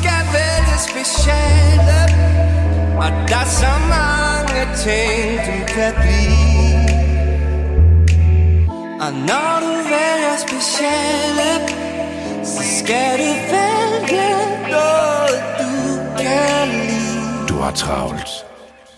[0.00, 2.00] Skal vælge speciale
[2.96, 6.82] Og der er så mange ting du kan blive
[9.04, 11.50] Og når du vælger speciale
[12.44, 14.30] Så skal du vælge
[14.70, 15.72] noget du
[16.18, 18.28] kan lide Du har travlt.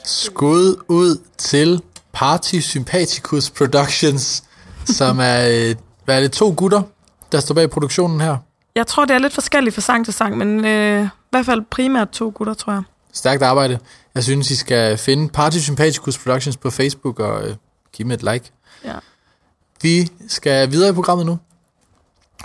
[0.05, 1.83] Skud ud til
[2.13, 4.45] Party Sympathicus Productions,
[4.85, 5.75] som er, øh,
[6.05, 6.83] hvad er det, to gutter,
[7.33, 8.37] der står bag produktionen her.
[8.75, 11.63] Jeg tror, det er lidt forskelligt fra sang til sang, men øh, i hvert fald
[11.71, 12.83] primært to gutter, tror jeg.
[13.13, 13.79] Stærkt arbejde.
[14.15, 17.57] Jeg synes, I skal finde Party Sympathicus Productions på Facebook og øh,
[17.93, 18.51] give dem et like.
[18.85, 18.95] Ja.
[19.83, 21.39] Vi skal videre i programmet nu.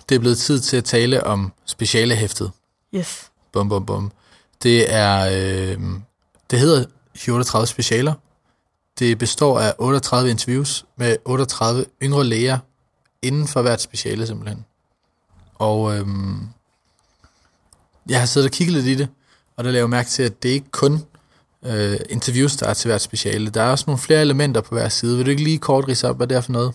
[0.10, 2.52] Det er blevet tid til at tale om specialehæftet.
[2.96, 3.32] Yes.
[3.54, 4.12] Bum, bum, bum.
[4.64, 5.78] Det er, øh,
[6.52, 6.86] det hedder
[7.30, 8.14] 38 specialer.
[9.00, 12.58] Det består af 38 interviews med 38 yngre læger
[13.22, 14.66] inden for hvert speciale simpelthen.
[15.60, 16.40] Og øhm,
[18.10, 19.08] jeg har siddet og kigget lidt i det,
[19.58, 21.00] og der laver mærke til, at det ikke kun
[21.66, 23.50] øh, interviews, der er til hvert speciale.
[23.50, 25.18] Der er også nogle flere elementer på hver side.
[25.18, 26.74] Vil du ikke lige kort rise op, hvad det er for noget?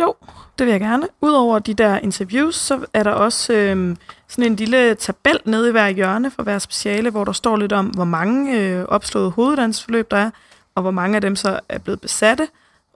[0.00, 0.14] Jo,
[0.58, 1.08] det vil jeg gerne.
[1.20, 3.96] Udover de der interviews, så er der også øh,
[4.28, 7.72] sådan en lille tabel nede i hver hjørne for hver speciale, hvor der står lidt
[7.72, 10.30] om, hvor mange øh, opslåede hoveduddannelsesforløb der er,
[10.74, 12.48] og hvor mange af dem så er blevet besatte,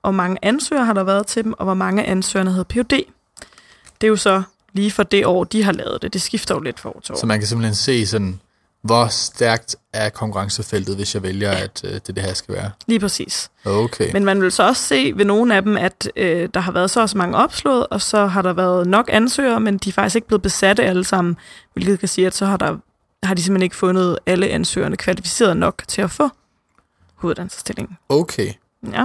[0.03, 2.91] og hvor mange ansøgere har der været til dem, og hvor mange ansøgerne havde Ph.D.
[4.01, 4.43] Det er jo så
[4.73, 6.13] lige for det år, de har lavet det.
[6.13, 7.19] Det skifter jo lidt for år til år.
[7.19, 8.41] Så man kan simpelthen se sådan,
[8.83, 12.71] hvor stærkt er konkurrencefeltet, hvis jeg vælger, at øh, det det her skal være.
[12.87, 13.51] Lige præcis.
[13.65, 14.13] Okay.
[14.13, 16.91] Men man vil så også se ved nogle af dem, at øh, der har været
[16.91, 20.17] så også mange opslået, og så har der været nok ansøgere, men de er faktisk
[20.17, 21.37] ikke blevet besatte alle sammen,
[21.73, 22.77] hvilket kan sige, at så har, der,
[23.23, 26.29] har de simpelthen ikke fundet alle ansøgerne kvalificeret nok til at få
[27.15, 27.97] hoveduddannelsesstillingen.
[28.09, 28.53] Okay.
[28.93, 29.05] Ja.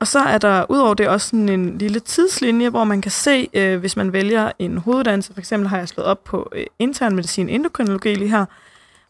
[0.00, 3.48] Og så er der udover det også sådan en lille tidslinje, hvor man kan se,
[3.54, 7.14] øh, hvis man vælger en hoveduddannelse, for eksempel har jeg slået op på øh, intern
[7.14, 8.44] medicin endokrinologi lige her,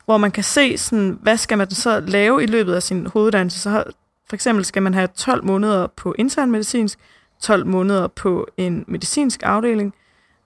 [0.05, 3.61] hvor man kan se, sådan, hvad skal man så lave i løbet af sin hoveduddannelse.
[3.61, 3.87] Så har,
[4.29, 6.99] for eksempel skal man have 12 måneder på intern medicinsk,
[7.41, 9.95] 12 måneder på en medicinsk afdeling,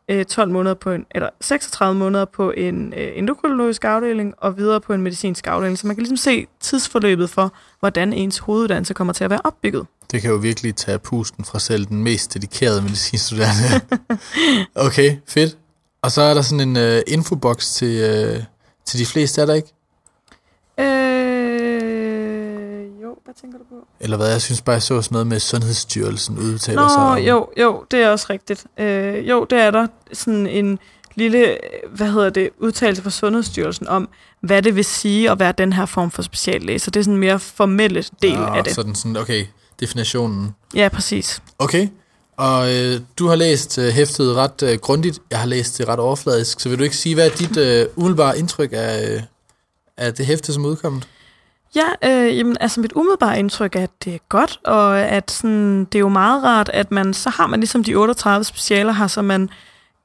[0.08, 4.80] øh, 12 måneder på en, eller 36 måneder på en øh, endokrinologisk afdeling, og videre
[4.80, 5.78] på en medicinsk afdeling.
[5.78, 9.86] Så man kan ligesom se tidsforløbet for, hvordan ens hoveduddannelse kommer til at være opbygget.
[10.10, 13.80] Det kan jo virkelig tage pusten fra selv den mest dedikerede medicinstuderende.
[14.86, 15.56] okay, fedt.
[16.02, 18.42] Og så er der sådan en uh, infobox til, uh,
[18.84, 19.68] til de fleste, er der ikke?
[20.78, 23.86] Øh, jo, hvad tænker du på?
[24.00, 27.18] Eller hvad, jeg synes bare, jeg så sådan noget med Sundhedsstyrelsen udtaler Nå, sig om.
[27.18, 28.66] jo, jo, det er også rigtigt.
[28.78, 30.78] Øh, jo, det er der sådan en
[31.14, 31.56] lille,
[31.96, 34.08] hvad hedder det, udtalelse fra Sundhedsstyrelsen om,
[34.40, 36.78] hvad det vil sige at være den her form for speciallæge.
[36.78, 38.74] Så det er sådan en mere formelle del Nå, af det.
[38.74, 39.44] Sådan, sådan, okay,
[39.80, 40.54] definitionen.
[40.74, 41.42] Ja, præcis.
[41.58, 41.88] Okay,
[42.36, 45.18] og øh, du har læst øh, hæftet ret øh, grundigt.
[45.30, 46.60] Jeg har læst det ret overfladisk.
[46.60, 49.22] Så vil du ikke sige, hvad er dit øh, umiddelbare indtryk af, øh,
[49.96, 51.08] af det hæfte, som er udkommet?
[51.74, 55.84] Ja, øh, jamen, altså mit umiddelbare indtryk er, at det er godt, og at sådan,
[55.84, 59.06] det er jo meget rart, at man, så har man ligesom de 38 specialer her,
[59.06, 59.50] så man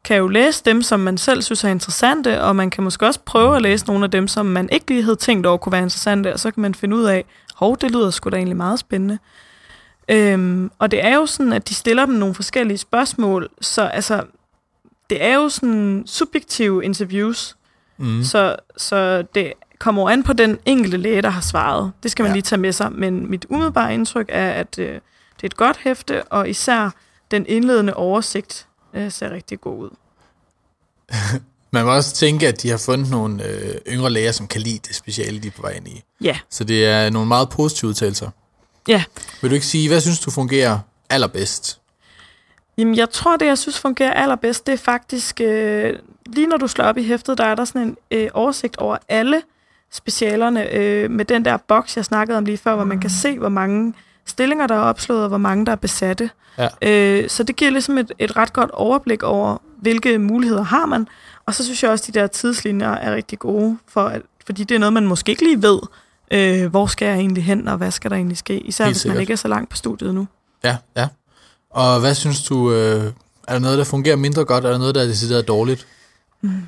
[0.04, 3.20] kan jo læse dem, som man selv synes er interessante, og man kan måske også
[3.26, 5.84] prøve at læse nogle af dem, som man ikke lige havde tænkt over kunne være
[5.84, 8.80] interessante, og så kan man finde ud af, hov, det lyder sgu da egentlig meget
[8.80, 9.20] spændende.
[10.10, 14.24] Øhm, og det er jo sådan, at de stiller dem nogle forskellige spørgsmål, så altså,
[15.10, 17.56] det er jo sådan subjektive interviews,
[17.98, 18.24] Mm.
[18.24, 21.92] så, så det kommer an på den enkelte læge, der har svaret.
[22.04, 22.34] Det skal man ja.
[22.34, 22.92] lige tage med sig.
[22.92, 26.90] Men mit umiddelbare indtryk er, at øh, det er et godt hæfte, og især
[27.32, 29.90] den indledende oversigt øh, ser rigtig god ud.
[31.72, 34.80] Man må også tænke, at de har fundet nogle øh, yngre læger, som kan lide
[34.88, 36.04] det speciale, de er på vej ind i.
[36.22, 36.38] Ja.
[36.50, 38.30] Så det er nogle meget positive udtalelser.
[38.88, 39.04] Ja.
[39.42, 40.80] Vil du ikke sige, hvad synes du fungerer
[41.10, 41.80] allerbedst?
[42.78, 45.94] Jamen, jeg tror, det, jeg synes fungerer allerbedst, det er faktisk, øh,
[46.26, 48.98] lige når du slår op i hæftet, der er der sådan en øh, oversigt over
[49.10, 49.42] alle
[49.92, 53.40] specialerne, øh, med den der boks, jeg snakkede om lige før, hvor man kan se,
[53.40, 53.94] hvor mange
[54.26, 56.30] stillinger, der er opslået, og hvor mange, der er besatte.
[56.58, 56.68] Ja.
[56.82, 61.08] Øh, så det giver ligesom et, et ret godt overblik over, hvilke muligheder har man.
[61.46, 64.64] Og så synes jeg også, at de der tidslinjer er rigtig gode, for at, fordi
[64.64, 65.80] det er noget, man måske ikke lige ved,
[66.32, 69.02] øh, hvor skal jeg egentlig hen, og hvad skal der egentlig ske, især Helt hvis
[69.02, 69.16] sikkert.
[69.16, 70.28] man ikke er så langt på studiet nu.
[70.64, 71.08] Ja, ja.
[71.70, 73.04] Og hvad synes du, øh,
[73.48, 75.88] er der noget, der fungerer mindre godt, er der noget, der er decideret dårligt?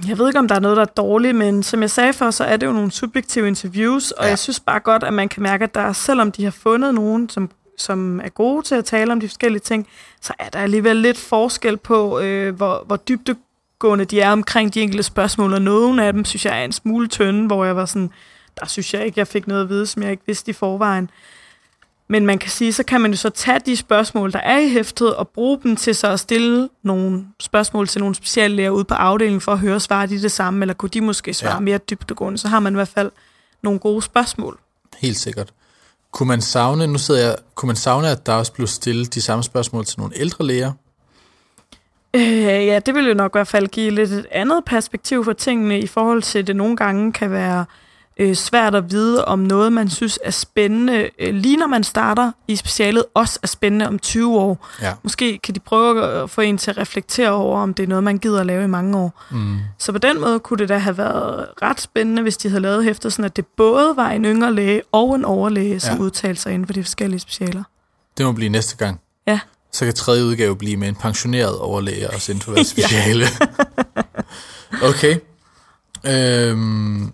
[0.08, 2.32] Jeg ved ikke, om der er noget, der er dårligt, men som jeg sagde før,
[2.32, 4.30] så er det jo nogle subjektive interviews, og ja.
[4.30, 7.30] jeg synes bare godt, at man kan mærke, at der, selvom de har fundet nogen,
[7.30, 9.88] som, som er gode til at tale om de forskellige ting,
[10.22, 14.82] så er der alligevel lidt forskel på, øh, hvor, hvor dybdegående de er omkring de
[14.82, 17.86] enkelte spørgsmål, og nogle af dem synes jeg er en smule tynde, hvor jeg var
[17.86, 18.12] sådan,
[18.60, 21.10] der synes jeg ikke, jeg fik noget at vide, som jeg ikke vidste i forvejen.
[22.10, 24.70] Men man kan sige, så kan man jo så tage de spørgsmål, der er i
[24.70, 28.94] hæftet, og bruge dem til så at stille nogle spørgsmål til nogle speciallæger ude på
[28.94, 31.60] afdelingen, for at høre, svarer de det samme, eller kunne de måske svare Ja.
[31.60, 32.38] mere dybdegående.
[32.38, 33.12] Så har man i hvert fald
[33.62, 34.60] nogle gode spørgsmål.
[34.98, 35.54] Helt sikkert.
[36.12, 39.22] Kunne man savne, nu sidder jeg, kunne man savne, at der også blev stillet de
[39.22, 40.72] samme spørgsmål til nogle ældre læger?
[42.14, 45.34] Øh, ja, det vil jo nok i hvert fald give lidt et andet perspektiv for
[45.34, 47.66] tingene, i forhold til, at det nogle gange kan være øh,
[48.36, 52.56] svært at vide, om noget, man synes er spændende, øh, lige når man starter i
[52.56, 54.68] specialet, også er spændende om 20 år.
[54.82, 54.94] Ja.
[55.04, 58.04] Måske kan de prøve at få en til at reflektere over, om det er noget,
[58.04, 59.24] man gider at lave i mange år.
[59.32, 59.58] Mm.
[59.78, 62.84] Så på den måde kunne det da have været ret spændende, hvis de havde lavet
[62.84, 66.02] hæftet sådan, at det både var en yngre læge og en overlæge, som ja.
[66.02, 67.64] udtalte sig inden for de forskellige specialer.
[68.18, 69.00] Det må blive næste gang.
[69.28, 69.40] Ja.
[69.72, 73.26] Så kan tredje udgave blive med en pensioneret overlæge også inden for hver speciale.
[74.90, 75.16] okay.
[76.06, 77.14] Øhm,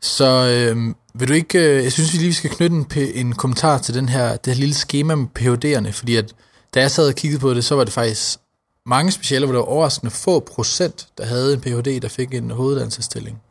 [0.00, 3.78] så øhm, vil du ikke, øh, jeg synes vi lige skal knytte en, en kommentar
[3.78, 6.34] til den her, det her lille schema med PhD'erne, fordi at,
[6.74, 8.38] da jeg sad og kiggede på det, så var det faktisk
[8.86, 12.50] mange specialer, hvor der var overraskende få procent, der havde en Ph.D., der fik en
[12.50, 13.42] hoveduddannelsesstilling.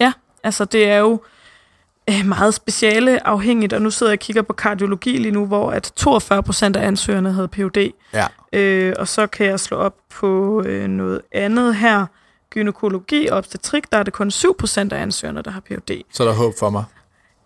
[0.00, 0.12] Ja,
[0.44, 1.20] altså det er jo
[2.10, 5.70] øh, meget speciale afhængigt, og nu sidder jeg og kigger på kardiologi lige nu, hvor
[5.70, 7.92] at 42 procent af ansøgerne havde Ph.D.
[8.12, 8.26] Ja.
[8.52, 12.06] Øh, og så kan jeg slå op på øh, noget andet her.
[12.50, 16.02] Gynækologi og obstetrik, der er det kun 7 procent af ansøgerne, der har Ph.D.
[16.12, 16.84] Så er der håb for mig.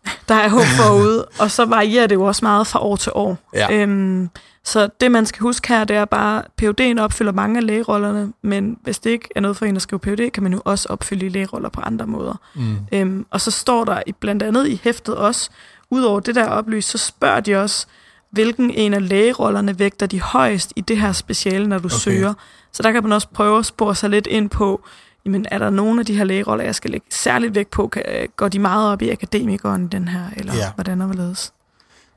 [0.29, 3.39] Der er håb forude, og så varierer det jo også meget fra år til år.
[3.55, 3.73] Ja.
[3.73, 4.31] Øhm,
[4.65, 8.33] så det, man skal huske her, det er bare, at PUD'en opfylder mange af lægerollerne,
[8.43, 10.89] men hvis det ikke er noget for en at skrive PUD, kan man jo også
[10.89, 12.35] opfylde lægeroller på andre måder.
[12.55, 12.77] Mm.
[12.93, 15.51] Øhm, og så står der i, blandt andet i hæftet også,
[15.91, 17.87] udover det der oplyst, så spørger de også,
[18.33, 21.97] hvilken en af lægerollerne vægter de højst i det her speciale, når du Okay.
[21.97, 22.35] søger.
[22.73, 24.85] Så der kan man også prøve at spore sig lidt ind på,
[25.25, 27.89] jamen er der nogle af de her lægeroller, jeg skal lægge særligt vægt på?
[27.89, 28.03] Kan,
[28.37, 30.73] går de meget op i akademikeren, den her, eller ja.
[30.75, 31.53] hvordan og hvorledes?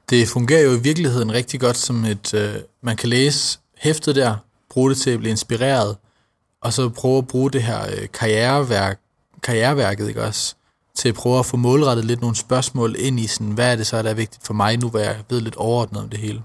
[0.09, 4.36] Det fungerer jo i virkeligheden rigtig godt som et, øh, man kan læse hæftet der,
[4.70, 5.97] bruge det til at blive inspireret,
[6.61, 8.99] og så prøve at bruge det her øh, karriereværk,
[9.43, 10.55] karriereværket, ikke også,
[10.96, 13.88] til at prøve at få målrettet lidt nogle spørgsmål ind i sådan, hvad er det
[13.88, 16.41] så, der er vigtigt for mig nu, hvor jeg ved lidt overordnet om det hele.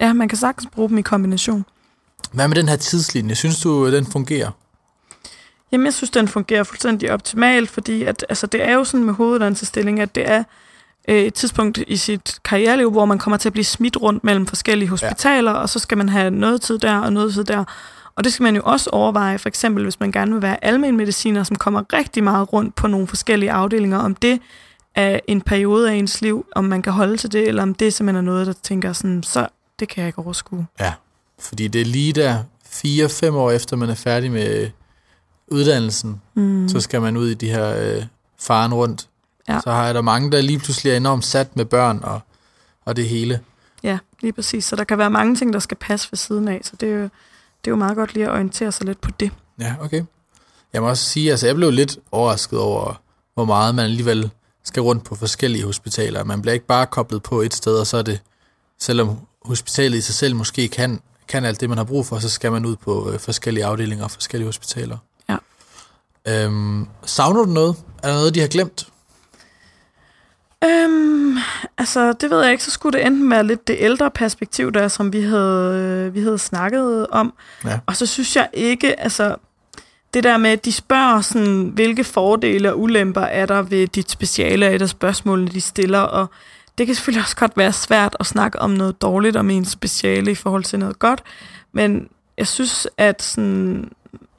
[0.00, 1.64] Ja, man kan sagtens bruge dem i kombination.
[2.32, 3.34] Hvad med den her tidslinje?
[3.34, 4.50] Synes du, den fungerer?
[5.72, 9.14] Jamen, jeg synes, den fungerer fuldstændig optimalt, fordi at, altså, det er jo sådan med
[9.14, 10.44] hoveduddannelsesstilling, at det er
[11.08, 14.46] øh, et tidspunkt i sit karriereliv, hvor man kommer til at blive smidt rundt mellem
[14.46, 15.56] forskellige hospitaler, ja.
[15.56, 17.64] og så skal man have noget tid der og noget tid der.
[18.22, 20.96] Og det skal man jo også overveje, for eksempel hvis man gerne vil være almen
[20.96, 24.40] mediciner, som kommer rigtig meget rundt på nogle forskellige afdelinger, om det
[24.94, 27.94] er en periode af ens liv, om man kan holde til det, eller om det
[27.94, 29.46] simpelthen er noget, der tænker sådan, så
[29.80, 30.66] det kan jeg ikke overskue.
[30.80, 30.92] Ja,
[31.38, 34.70] fordi det er lige der, fire-fem år efter man er færdig med
[35.48, 36.68] uddannelsen, Mm.
[36.68, 38.04] så skal man ud i de her øh,
[38.40, 39.08] faren rundt.
[39.48, 39.60] Ja.
[39.64, 42.20] Så har jeg der mange, der lige pludselig er enormt sat med børn og,
[42.84, 43.40] og det hele.
[43.82, 44.64] Ja, lige præcis.
[44.64, 46.96] Så der kan være mange ting, der skal passe ved siden af, så det er
[46.96, 47.08] jo,
[47.64, 49.30] det er jo meget godt lige at orientere sig lidt på det.
[49.60, 50.04] Ja, okay.
[50.72, 53.02] Jeg må også sige, altså jeg blev lidt overrasket over,
[53.34, 54.30] hvor meget man alligevel
[54.64, 56.24] skal rundt på forskellige hospitaler.
[56.24, 58.20] Man bliver ikke bare koblet på et sted, og så er det,
[58.78, 62.28] selvom hospitalet i sig selv måske kan, kan alt det, man har brug for, så
[62.28, 64.96] skal man ud på øh, forskellige afdelinger og forskellige hospitaler.
[65.28, 65.36] Ja.
[66.28, 67.76] Øhm, savner du noget?
[68.02, 68.91] Er der noget, de har glemt?
[70.64, 71.36] Øhm,
[71.78, 72.64] altså, det ved jeg ikke.
[72.64, 76.22] Så skulle det enten være lidt det ældre perspektiv, der som vi havde, øh, vi
[76.22, 77.32] havde snakket om.
[77.64, 77.78] Ja.
[77.86, 79.36] Og så synes jeg ikke, altså,
[80.14, 84.10] det der med, at de spørger sådan, hvilke fordele og ulemper er der ved dit
[84.10, 86.26] speciale, er et af spørgsmålene, de stiller, og
[86.78, 90.30] det kan selvfølgelig også godt være svært at snakke om noget dårligt om ens speciale
[90.30, 91.22] i forhold til noget godt,
[91.72, 92.08] men
[92.38, 93.90] jeg synes, at sådan,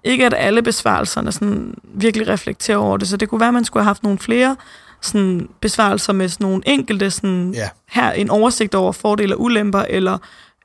[0.03, 3.65] ikke at alle besvarelserne sådan virkelig reflekterer over det, så det kunne være, at man
[3.65, 4.55] skulle have haft nogle flere
[5.04, 7.70] sådan besvarelser med sådan nogle enkelte, sådan, Ja.
[7.89, 10.18] her en oversigt over fordele og ulemper, eller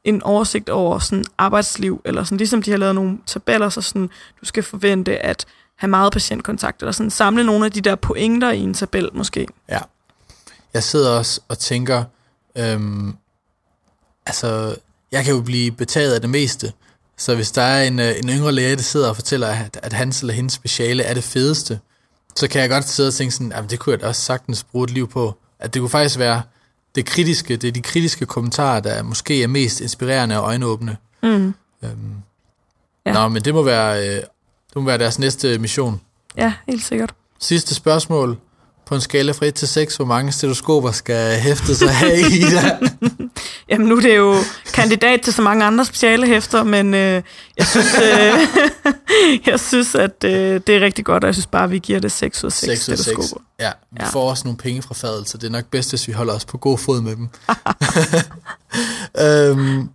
[0.04, 4.08] en oversigt over sådan arbejdsliv, eller sådan, ligesom de har lavet nogle tabeller, så sådan,
[4.40, 5.44] du skal forvente at
[5.76, 9.46] have meget patientkontakt, eller sådan samle nogle af de der pointer i en tabel måske.
[9.68, 9.78] Ja.
[10.74, 12.04] Jeg sidder også og tænker,
[12.56, 13.14] øhm,
[14.26, 14.76] altså,
[15.12, 16.72] jeg kan jo blive betaget af det meste.
[17.16, 19.92] Så hvis der er en, øh, en yngre læge, der sidder og fortæller, at, at
[19.92, 21.80] hans eller hendes speciale er det fedeste,
[22.38, 24.64] så kan jeg godt sidde og tænke sådan, at det kunne jeg da også sagtens
[24.64, 25.34] bruge et liv på.
[25.58, 26.42] At det kunne faktisk være
[26.94, 30.96] det kritiske, det er de kritiske kommentarer, der måske er mest inspirerende og øjenåbne.
[31.22, 31.54] Mm.
[31.82, 32.14] Øhm,
[33.06, 33.12] Ja.
[33.12, 36.00] Nå, men det må, være, øh, det må være deres næste mission.
[36.36, 37.14] Ja, helt sikkert.
[37.38, 38.38] Sidste spørgsmål.
[38.86, 42.40] På en skala fra 1 til 6, hvor mange stetoskoper skal hæfte sig have i
[42.40, 42.88] der?
[43.70, 44.34] Jamen nu er det jo
[44.74, 47.22] kandidat til så mange andre speciale hæfter, men øh,
[47.58, 48.40] jeg synes, øh,
[49.46, 52.00] jeg synes at øh, det er rigtig godt, og jeg synes bare, at vi giver
[52.00, 53.08] det 6 ud af 6 6 ud af 6.
[53.08, 53.44] stetoskoper.
[53.60, 54.04] Ja, vi Ja.
[54.04, 54.10] ja.
[54.10, 56.44] får også nogle penge fra fadet, så det er nok bedst, hvis vi holder os
[56.44, 57.28] på god fod med dem.
[59.26, 59.88] øhm,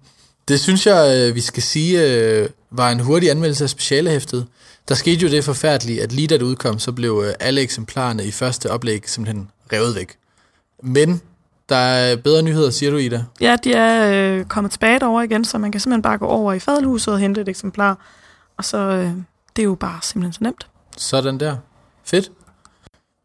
[0.48, 4.46] det synes jeg, øh, vi skal sige, øh, var en hurtig anmeldelse af specialehæftet.
[4.88, 8.26] Der skete jo det forfærdelige, at lige da det udkom, så blev øh, alle eksemplarerne
[8.26, 10.10] i første oplæg simpelthen revet væk.
[10.84, 11.22] Men
[11.70, 13.24] der er bedre nyheder, siger du, Ida?
[13.42, 16.54] Ja, de er øh, kommet tilbage derover igen, så man kan simpelthen bare gå over
[16.54, 17.98] i fadelhuset og hente et eksemplar.
[18.58, 19.12] Og så øh,
[19.56, 20.68] det er jo bare simpelthen så nemt.
[20.98, 21.58] Sådan der.
[22.04, 22.32] Fedt.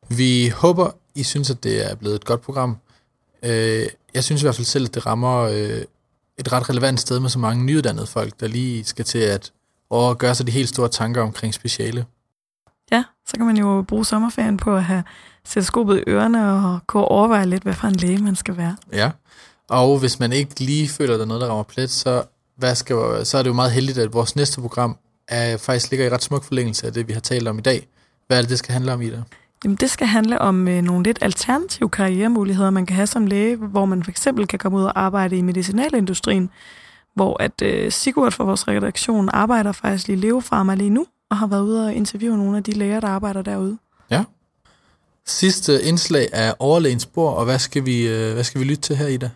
[0.08, 2.76] Vi håber, I synes, at det er blevet et godt program.
[3.42, 5.82] Øh, jeg synes i hvert fald selv, at det rammer øh,
[6.38, 9.52] et ret relevant sted med så mange nyuddannede folk, der lige skal til at
[9.90, 12.06] over gøre sig de helt store tanker omkring speciale.
[12.92, 15.04] Ja, så kan man jo bruge sommerferien på at have
[15.48, 18.76] stetoskopet i ørerne og gå og overveje lidt, hvad for en læge man skal være.
[18.92, 19.10] Ja.
[19.70, 22.22] Og hvis man ikke lige føler, at der er noget, der rammer plet, så,
[22.56, 24.96] hvad skal, så er det jo meget heldigt, at vores næste program
[25.28, 27.86] er, faktisk ligger i ret smuk forlængelse af det, vi har talt om i dag.
[28.26, 29.22] Hvad er det, det skal handle om, Ida?
[29.64, 33.56] Jamen, det skal handle om øh, nogle lidt alternative karrieremuligheder, man kan have som læge,
[33.56, 36.50] hvor man for eksempel kan komme ud og arbejde i medicinalindustrien,
[37.14, 41.36] hvor at øh, Sigurd fra vores redaktion arbejder faktisk i Leo Pharma lige nu, og
[41.36, 43.78] har været ude og interviewe nogle af de læger, der arbejder derude.
[44.10, 44.24] Ja.
[45.28, 48.96] Sidste indslag er overlægens spor, og hvad skal vi, øh, hvad skal vi lytte til
[48.96, 49.30] her, Ida?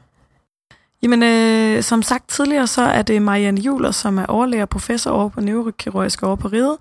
[1.03, 5.11] Jamen, øh, som sagt tidligere, så er det Marianne Juler, som er overlæger og professor
[5.11, 6.77] over på neurokirurgisk over på Riget,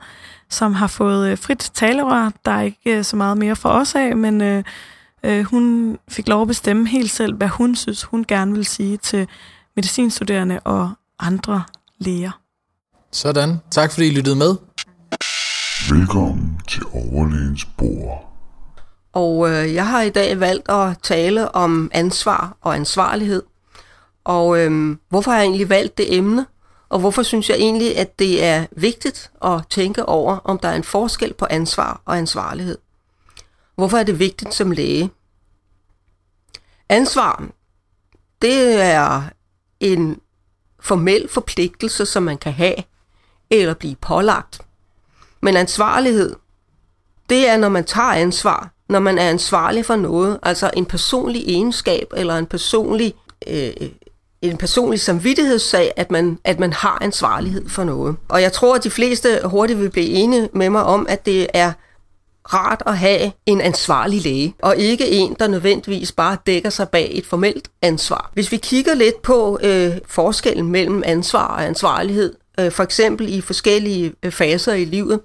[0.49, 2.31] som har fået øh, frit talerør.
[2.45, 4.63] Der er ikke øh, så meget mere for os af, men øh,
[5.23, 8.97] øh, hun fik lov at bestemme helt selv, hvad hun synes, hun gerne vil sige
[8.97, 9.27] til
[9.75, 11.63] medicinstuderende og andre
[11.99, 12.31] læger.
[13.11, 13.57] Sådan.
[13.71, 14.55] Tak fordi I lyttede med.
[15.89, 18.30] Velkommen til overlægens bord.
[19.13, 23.43] Og øh, jeg har i dag valgt at tale om ansvar og ansvarlighed.
[24.23, 26.45] Og øh, hvorfor har jeg egentlig valgt det emne?
[26.89, 30.75] Og hvorfor synes jeg egentlig, at det er vigtigt at tænke over, om der er
[30.75, 32.77] en forskel på ansvar og ansvarlighed?
[33.75, 35.09] Hvorfor er det vigtigt som læge?
[36.89, 37.43] Ansvar,
[38.41, 39.23] det er
[39.79, 40.19] en
[40.79, 42.75] formel forpligtelse, som man kan have
[43.49, 44.61] eller blive pålagt.
[45.41, 46.35] Men ansvarlighed,
[47.29, 51.43] det er, når man tager ansvar, når man er ansvarlig for noget, altså en personlig
[51.47, 53.13] egenskab eller en personlig,
[53.47, 53.71] øh,
[54.41, 58.15] en personlig samvittighedssag, at man, at man har ansvarlighed for noget.
[58.29, 61.47] Og jeg tror, at de fleste hurtigt vil blive enige med mig om, at det
[61.53, 61.71] er
[62.53, 67.09] rart at have en ansvarlig læge, og ikke en, der nødvendigvis bare dækker sig bag
[67.13, 68.31] et formelt ansvar.
[68.33, 73.41] Hvis vi kigger lidt på øh, forskellen mellem ansvar og ansvarlighed, øh, for eksempel i
[73.41, 75.19] forskellige øh, faser i livet,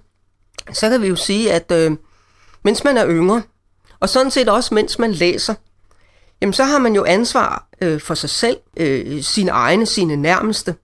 [0.73, 1.97] så kan vi jo sige, at øh,
[2.63, 3.43] mens man er yngre,
[4.07, 5.55] og sådan set også mens man læser,
[6.41, 10.75] jamen så har man jo ansvar øh, for sig selv, øh, sine egne, sine nærmeste.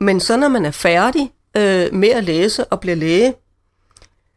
[0.00, 3.34] Men så når man er færdig øh, med at læse og bliver læge,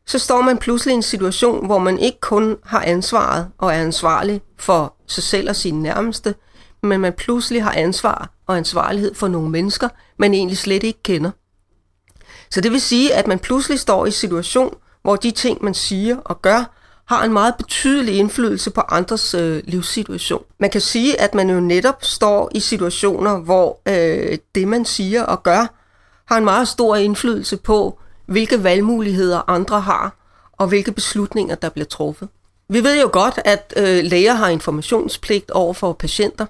[0.06, 3.82] så står man pludselig i en situation, hvor man ikke kun har ansvaret og er
[3.82, 6.36] ansvarlig for sig selv og sine nærmeste,
[6.84, 11.32] men man pludselig har ansvar og ansvarlighed for nogle mennesker, man egentlig slet ikke kender.
[12.50, 15.74] Så det vil sige, at man pludselig står i en situation, hvor de ting, man
[15.74, 20.44] siger og gør, har en meget betydelig indflydelse på andres øh, livssituation.
[20.60, 25.24] Man kan sige, at man jo netop står i situationer, hvor øh, det, man siger
[25.24, 25.74] og gør,
[26.26, 30.16] har en meget stor indflydelse på, hvilke valgmuligheder andre har,
[30.58, 32.30] og hvilke beslutninger, der bliver truffet.
[32.70, 36.46] Vi ved jo godt, at øh, læger har informationspligt over for patienter,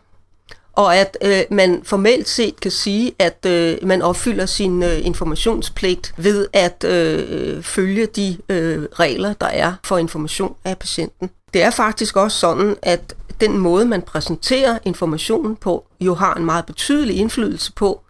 [0.74, 6.14] og at øh, man formelt set kan sige, at øh, man opfylder sin øh, informationspligt
[6.18, 11.30] ved at øh, øh, følge de øh, regler, der er for information af patienten.
[11.54, 16.46] Det er faktisk også sådan, at den måde, man præsenterer informationen på, jo har en
[16.46, 18.02] meget betydelig indflydelse på,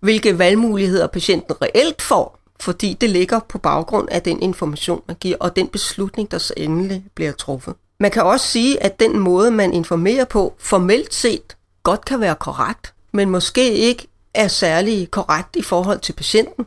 [0.00, 5.36] hvilke valgmuligheder patienten reelt får, fordi det ligger på baggrund af den information, man giver,
[5.40, 7.74] og den beslutning, der så endelig bliver truffet.
[8.00, 12.34] Man kan også sige, at den måde, man informerer på, formelt set godt kan være
[12.34, 16.66] korrekt, men måske ikke er særlig korrekt i forhold til patienten.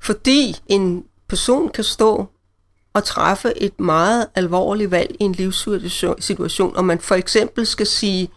[0.00, 2.26] Fordi en person kan stå
[2.94, 8.30] og træffe et meget alvorligt valg i en livssituation, og man for eksempel skal sige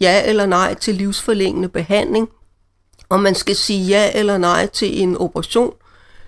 [0.00, 2.28] ja eller nej til livsforlængende behandling,
[3.08, 5.72] og man skal sige ja eller nej til en operation,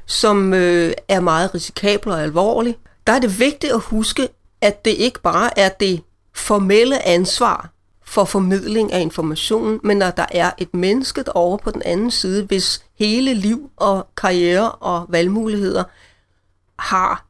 [0.07, 2.77] som øh, er meget risikabel og alvorlig.
[3.07, 4.29] Der er det vigtigt at huske,
[4.61, 6.03] at det ikke bare er det
[6.35, 7.71] formelle ansvar
[8.11, 12.45] for formidling af information, men når der er et menneske over på den anden side,
[12.45, 15.85] hvis hele liv og karriere og valgmuligheder
[16.79, 17.27] har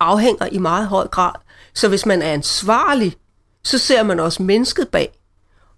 [0.00, 1.32] afhænger i meget høj grad.
[1.74, 3.16] Så hvis man er ansvarlig,
[3.64, 5.18] så ser man også mennesket bag.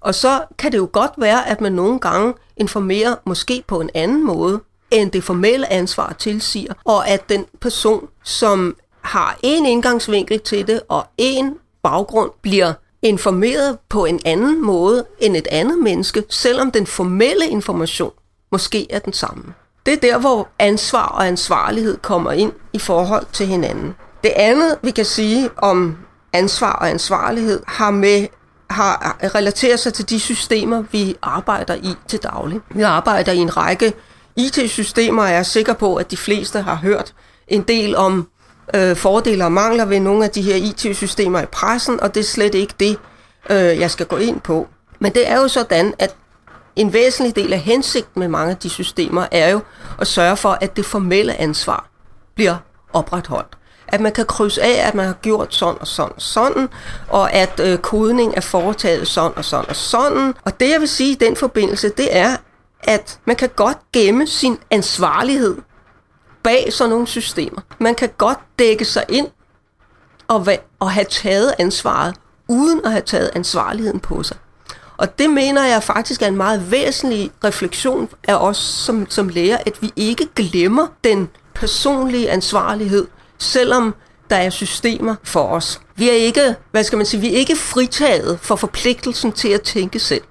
[0.01, 3.91] Og så kan det jo godt være, at man nogle gange informerer måske på en
[3.95, 4.61] anden måde,
[4.91, 10.81] end det formelle ansvar tilsiger, og at den person, som har en indgangsvinkel til det
[10.89, 12.73] og en baggrund, bliver
[13.03, 18.13] informeret på en anden måde end et andet menneske, selvom den formelle information
[18.53, 19.45] måske er den samme.
[19.87, 23.95] Det er der, hvor ansvar og ansvarlighed kommer ind i forhold til hinanden.
[24.25, 25.97] Det andet, vi kan sige om
[26.33, 28.27] ansvar og ansvarlighed, har med
[28.71, 32.61] har relateret sig til de systemer, vi arbejder i til daglig.
[32.71, 33.93] Vi arbejder i en række
[34.37, 37.15] IT-systemer, og jeg er sikker på, at de fleste har hørt
[37.49, 38.29] en del om
[38.75, 42.25] øh, fordele og mangler ved nogle af de her IT-systemer i pressen, og det er
[42.25, 42.99] slet ikke det,
[43.51, 44.69] øh, jeg skal gå ind på.
[44.99, 46.15] Men det er jo sådan, at
[46.77, 49.61] en væsentlig del af hensigten med mange af de systemer er jo
[50.01, 51.89] at sørge for, at det formelle ansvar
[52.35, 52.57] bliver
[52.93, 53.59] opretholdt.
[53.89, 56.69] At man kan krydse af, at man har gjort sådan og sådan og sådan,
[57.09, 60.35] og at øh, kodning er foretaget sådan og sådan og sådan.
[60.45, 62.37] Og det jeg vil sige i den forbindelse, det er,
[62.83, 65.57] at man kan godt gemme sin ansvarlighed
[66.49, 67.61] bag sådan nogle systemer.
[67.79, 69.27] Man kan godt dække sig ind
[70.29, 70.47] og,
[70.79, 72.15] og have taget ansvaret,
[72.49, 74.37] uden at have taget ansvarligheden på sig.
[74.97, 79.59] Og det mener jeg faktisk er en meget væsentlig refleksion af os som, som lærer,
[79.67, 83.07] at vi ikke glemmer den personlige ansvarlighed,
[83.39, 83.95] selvom
[84.31, 85.81] der er systemer for os.
[85.97, 89.63] Vi er ikke, hvad skal man sige, vi er ikke fritaget for forpligtelsen til at
[89.63, 90.23] tænke selv.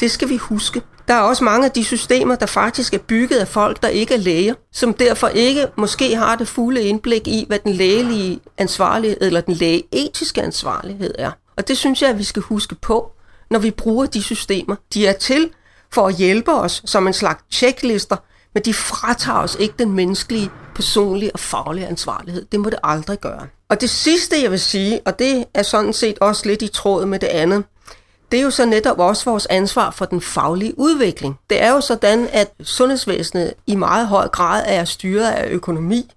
[0.00, 0.82] Det skal vi huske.
[1.10, 4.14] Der er også mange af de systemer, der faktisk er bygget af folk, der ikke
[4.14, 9.18] er læger, som derfor ikke måske har det fulde indblik i, hvad den lægelige ansvarlighed
[9.20, 11.30] eller den lægeetiske ansvarlighed er.
[11.56, 13.10] Og det synes jeg, at vi skal huske på,
[13.50, 14.76] når vi bruger de systemer.
[14.94, 15.50] De er til
[15.92, 18.16] for at hjælpe os som en slags checklister,
[18.54, 22.44] men de fratager os ikke den menneskelige, personlige og faglige ansvarlighed.
[22.52, 23.46] Det må det aldrig gøre.
[23.68, 27.06] Og det sidste, jeg vil sige, og det er sådan set også lidt i tråd
[27.06, 27.64] med det andet,
[28.32, 31.38] det er jo så netop også vores ansvar for den faglige udvikling.
[31.50, 36.10] Det er jo sådan, at sundhedsvæsenet i meget høj grad er styret af økonomi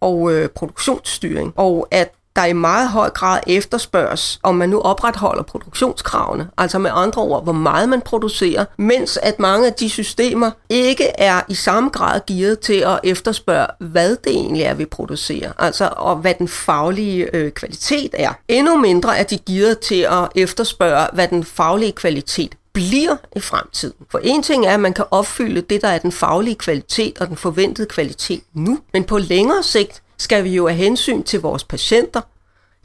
[0.00, 5.42] og øh, produktionsstyring, og at der i meget høj grad efterspørges, om man nu opretholder
[5.42, 10.50] produktionskravene, altså med andre ord, hvor meget man producerer, mens at mange af de systemer
[10.68, 15.52] ikke er i samme grad gearet til at efterspørge, hvad det egentlig er, vi producerer,
[15.58, 18.32] altså og hvad den faglige øh, kvalitet er.
[18.48, 24.06] Endnu mindre er de gearet til at efterspørge, hvad den faglige kvalitet bliver i fremtiden.
[24.10, 27.28] For en ting er, at man kan opfylde det, der er den faglige kvalitet og
[27.28, 31.64] den forventede kvalitet nu, men på længere sigt skal vi jo have hensyn til vores
[31.64, 32.20] patienter,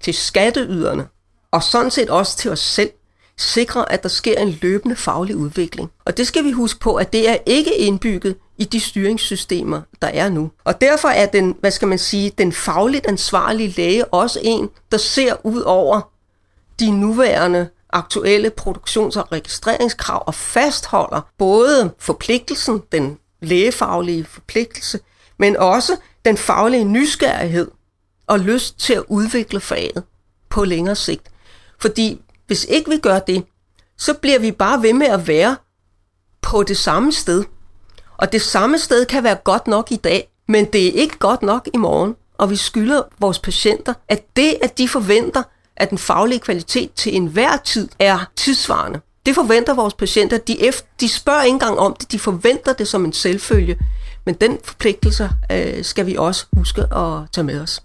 [0.02, 1.08] til skatteyderne,
[1.52, 2.90] og sådan set også til os selv,
[3.38, 5.92] sikre, at der sker en løbende faglig udvikling.
[6.06, 10.08] Og det skal vi huske på, at det er ikke indbygget i de styringssystemer, der
[10.08, 10.52] er nu.
[10.64, 14.98] Og derfor er den, hvad skal man sige, den fagligt ansvarlige læge også en, der
[14.98, 16.12] ser ud over
[16.80, 25.00] de nuværende aktuelle produktions- og registreringskrav og fastholder både forpligtelsen, den lægefaglige forpligtelse,
[25.40, 27.72] men også den faglige nysgerrighed
[28.28, 30.04] og lyst til at udvikle faget
[30.50, 31.32] på længere sigt.
[31.80, 33.44] Fordi hvis ikke vi gør det,
[33.98, 35.56] så bliver vi bare ved med at være
[36.42, 37.44] på det samme sted.
[38.18, 41.42] Og det samme sted kan være godt nok i dag, men det er ikke godt
[41.42, 42.16] nok i morgen.
[42.38, 45.44] Og vi skylder vores patienter, at det, at de forventer,
[45.76, 49.02] at den faglige kvalitet til enhver tid er tidsvarende.
[49.26, 50.38] Det forventer vores patienter.
[50.38, 53.80] De, efter, de spørger ikke engang om det, de forventer det som en selvfølge.
[54.26, 57.84] Men den forpligtelse øh, skal vi også huske at tage med os.